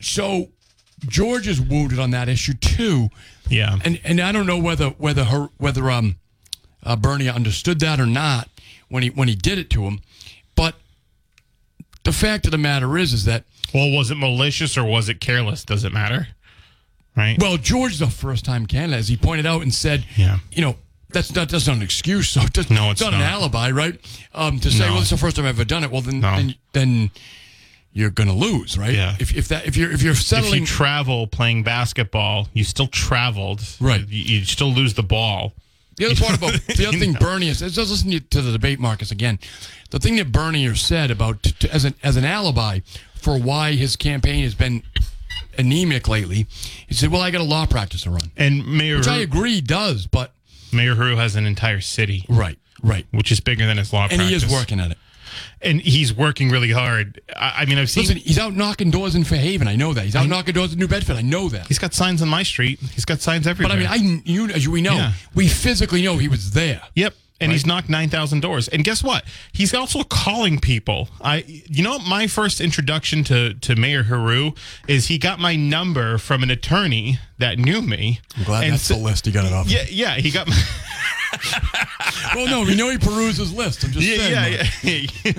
[0.00, 0.48] so
[1.08, 3.08] George is wounded on that issue too.
[3.48, 3.78] Yeah.
[3.84, 6.16] and and I don't know whether whether her whether um
[6.82, 8.48] uh, Bernie understood that or not
[8.88, 10.00] when he when he did it to him,
[10.54, 10.74] but
[12.04, 13.44] the fact of the matter is is that
[13.74, 15.64] Well, was it malicious or was it careless?
[15.64, 16.28] Does it matter?
[17.16, 17.36] Right.
[17.40, 20.38] well George is a first time candidate as he pointed out and said Yeah.
[20.52, 20.76] you know.
[21.12, 22.30] That's not that's not an excuse.
[22.30, 23.98] So it doesn't, No, it's not, an alibi, right?
[24.34, 24.92] Um, to say, No.
[24.92, 25.90] well, it's the first time I've ever done it.
[25.90, 26.36] Well, then, No.
[26.36, 27.10] then, then
[27.92, 28.94] you're gonna lose, right?
[28.94, 29.16] Yeah.
[29.18, 33.62] If, if that if you're if you're if you travel playing basketball, you still traveled.
[33.80, 34.06] Right.
[34.08, 35.52] You, you still lose the ball.
[35.96, 37.18] The other part about the other thing know.
[37.18, 39.38] Bernier says, just listen to the debate, Marcus, again.
[39.90, 42.80] The thing that Bernier said about t- t- as an as an alibi
[43.14, 44.82] for why his campaign has been
[45.58, 46.46] anemic lately,
[46.86, 49.60] he said, "Well, I got a law practice to run," And Mayor which I agree
[49.60, 50.32] does, but
[50.72, 54.10] Mayor Heroux has an entire city, right, right, which is bigger than his law and
[54.18, 54.28] practice.
[54.28, 54.98] he is working at it.
[55.62, 57.20] and he's working really hard.
[57.36, 58.02] I, I mean, I've seen.
[58.04, 59.68] Listen, he's out knocking doors in Fairhaven.
[59.68, 61.16] I know that he's out knocking doors in New Bedford.
[61.16, 61.66] I know that.
[61.66, 62.78] he's got signs on my street.
[62.80, 63.76] He's got signs everywhere.
[63.76, 63.88] But.
[63.90, 65.12] I mean, I you as we know, Yeah.
[65.34, 66.82] we physically know he was there.
[66.94, 67.14] Yep.
[67.40, 68.68] And he's knocked 9,000 doors.
[68.68, 69.24] And guess what?
[69.52, 71.08] He's also calling people.
[71.22, 74.54] I you know my first introduction to to Mayor Heroux
[74.86, 78.20] is he got my number from an attorney that knew me.
[78.36, 79.68] I'm glad and that's sa- the list he got it off.
[79.68, 80.54] Yeah, yeah, he got my
[82.34, 83.84] Well, no, we know he peruses his list.
[83.84, 84.32] I'm just saying.
[84.32, 84.66] Yeah, Mark.
[84.82, 85.32] yeah, yeah.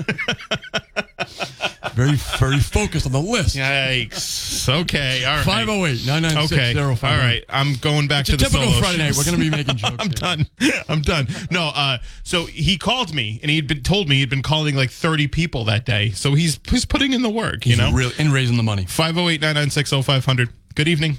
[1.94, 3.56] Very, very focused on the list.
[3.56, 4.70] Yikes.
[4.82, 5.46] Okay, all right.
[5.46, 6.80] 508 996 Okay.
[6.80, 7.44] All right.
[7.50, 9.16] I'm going back It's to the typical Friday night.
[9.18, 9.96] We're going to be making jokes.
[10.00, 10.48] I'm done.
[10.88, 11.28] I'm done.
[11.50, 14.90] No, uh, so he called me and he'd been told me he'd been calling like
[14.92, 16.12] 30 people that day.
[16.12, 17.92] So he's he's putting in the work, you He's know.
[17.92, 18.86] real- and raising the money.
[18.86, 20.50] 508-996-0500.
[20.76, 21.18] Good evening.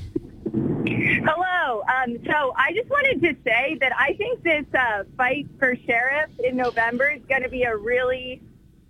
[2.05, 2.17] Hello.
[2.17, 6.31] Um, so I just wanted to say that I think this uh, fight for sheriff
[6.43, 8.41] in November is going to be a really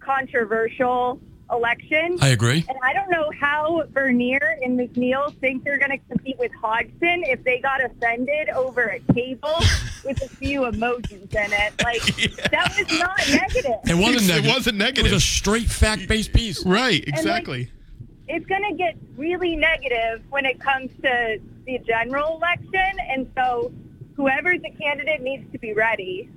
[0.00, 2.16] controversial election.
[2.20, 2.64] I agree.
[2.68, 7.24] and I don't know how Bernier and McNeil think they're going to compete with Hodgson
[7.24, 9.54] if they got offended over a table
[10.04, 11.74] with a few emojis in it.
[11.84, 12.02] Like,
[12.50, 13.80] that was not negative.
[13.86, 14.50] It wasn't It negative.
[14.54, 15.06] wasn't negative.
[15.06, 16.64] It was a straight fact based piece.
[16.64, 17.70] Right, like- exactly.
[18.32, 22.98] It's going to get really negative when it comes to the general election.
[23.08, 23.72] And so
[24.16, 26.30] whoever's the candidate needs to be ready.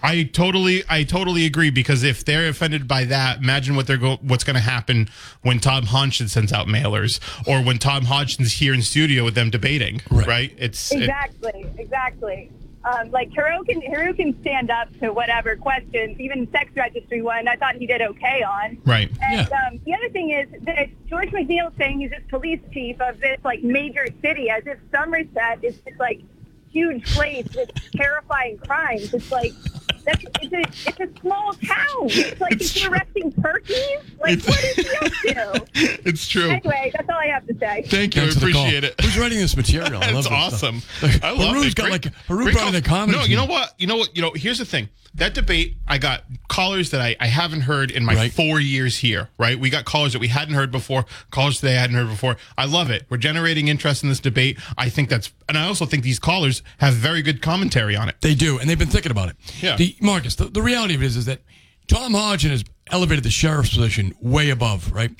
[0.00, 4.18] I totally, I totally agree because if they're offended by that, imagine what they're go-
[4.22, 5.08] what's going to happen
[5.42, 7.18] when Tom Hodgson sends out mailers
[7.48, 10.00] or when Tom Hodgson's here in studio with them debating.
[10.10, 10.26] Right.
[10.26, 10.54] Right?
[10.58, 12.50] It's it- Exactly, exactly.
[12.88, 17.46] Um, like Heroux can Heroux can stand up to whatever questions, even sex registry one.
[17.46, 18.78] I thought he did okay on.
[18.84, 19.10] right.
[19.20, 19.68] And Yeah.
[19.68, 23.38] um, the other thing is that George McNeil saying he's this police chief of this
[23.44, 26.20] like major city, as if Somerset is just like
[26.70, 29.12] huge place with terrifying crimes.
[29.14, 29.52] It's like
[30.04, 32.06] that's it's a it's a small town.
[32.06, 32.90] It's like It's is he true.
[32.92, 33.98] arresting turkeys?
[34.20, 35.12] Like what is he up
[35.62, 35.66] to?
[36.08, 36.48] It's true.
[36.50, 37.82] Anyway, that's all I have to say.
[37.86, 38.22] Thank you.
[38.22, 38.98] I Thanks for appreciate it.
[39.00, 40.02] Who's writing this material?
[40.02, 40.72] I love That's this stuff.
[40.72, 40.82] awesome.
[41.02, 41.74] Like, I love Heroux's it.
[41.74, 42.94] got Great- like Heroux great brought in call.
[42.94, 43.18] a comment.
[43.18, 43.74] No, you know what?
[43.78, 44.16] You know what?
[44.16, 44.32] You know.
[44.34, 44.88] Here's the thing.
[45.14, 48.32] That debate, I got callers that I, I haven't heard in my Right.
[48.32, 49.28] four years here.
[49.38, 49.58] Right?
[49.58, 51.06] We got callers that we hadn't heard before.
[51.30, 52.36] Callers today I hadn't heard before.
[52.56, 53.06] I love it.
[53.08, 54.58] We're generating interest in this debate.
[54.76, 58.16] I think that's, and I also think these callers have very good commentary on it.
[58.20, 59.36] They do, and they've been thinking about it.
[59.60, 59.76] Yeah.
[59.76, 61.40] The, Marcus, the, the reality of it is, is that
[61.88, 65.10] Tom Hodgson has elevated the sheriff's position way above, right?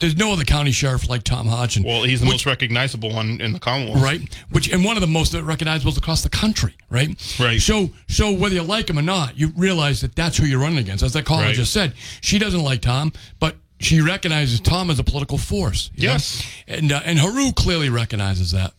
[0.00, 1.82] There's no other county sheriff like Tom Hodgson.
[1.82, 4.00] Well, he's the most recognizable one in the Commonwealth.
[4.02, 4.20] right?
[4.50, 7.08] Which and one of the most recognizable across the country, right?
[7.40, 7.60] Right.
[7.60, 10.78] So so whether you like him or not, you realize that that's who you're running
[10.78, 11.02] against.
[11.02, 11.54] As that caller Right.
[11.54, 15.90] just said, she doesn't like Tom, but she recognizes Tom as a political force.
[15.94, 16.12] you know?
[16.14, 16.46] Yes.
[16.68, 18.74] and uh, and Heroux clearly recognizes that.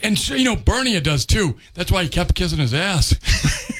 [0.00, 1.56] And so, you know, Bernie does too.
[1.74, 3.14] That's why he kept kissing his ass.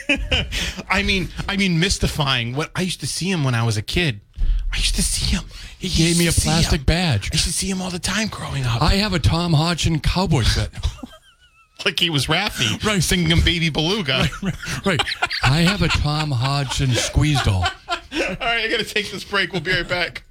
[0.89, 2.55] I mean, I mean, mystifying.
[2.55, 4.21] What I used to see him when I was a kid.
[4.75, 5.45] I used to see him.
[5.79, 7.31] He gave me a used to see plastic badge.
[7.33, 8.83] I used to see him all the time growing up.
[8.83, 10.71] I have a Tom Hodgson cowboy set.
[11.85, 13.03] like he was Raffi, Right.
[13.03, 14.27] singing him Baby Beluga.
[14.85, 15.01] right.
[15.43, 17.65] I have a Tom Hodgson squeeze doll.
[17.89, 18.01] All
[18.41, 19.53] right, I got to take this break.
[19.53, 20.25] We'll be right back.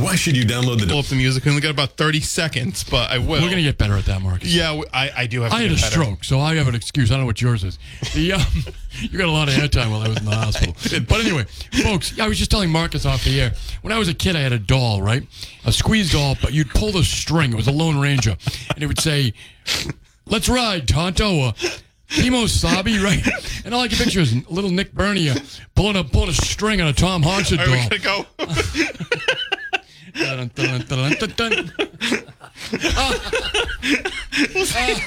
[0.00, 1.44] Why should you download the Pull up the music.
[1.44, 3.42] We only got about 30 seconds, but I will.
[3.42, 4.52] We're gonna get better at that, Marcus.
[4.54, 5.86] Yeah, I, I do have to I had a better.
[5.86, 7.10] stroke, so I have an excuse.
[7.10, 7.78] I don't know what yours is.
[8.14, 8.42] The, um,
[9.00, 10.74] you got a lot of airtime while I was in the hospital.
[11.08, 11.44] But anyway,
[11.82, 13.52] folks, I was just telling Marcus off the air.
[13.82, 15.26] When I was a kid, I had a doll, right?
[15.64, 17.52] A squeeze doll, but you'd pull the string.
[17.52, 18.36] It was a Lone Ranger.
[18.74, 19.34] And it would say,
[20.26, 21.54] Let's ride, Tonto, or
[22.10, 23.26] Kemo Sabe, right?
[23.64, 25.40] And all I can picture is little Nick Bernier uh,
[25.74, 27.68] pulling a, pulling a string on a Tom Hodgson doll.
[27.68, 28.26] right, we to go.
[30.14, 31.72] Dun, dun,
[32.96, 33.30] ah.
[34.74, 35.00] Ah.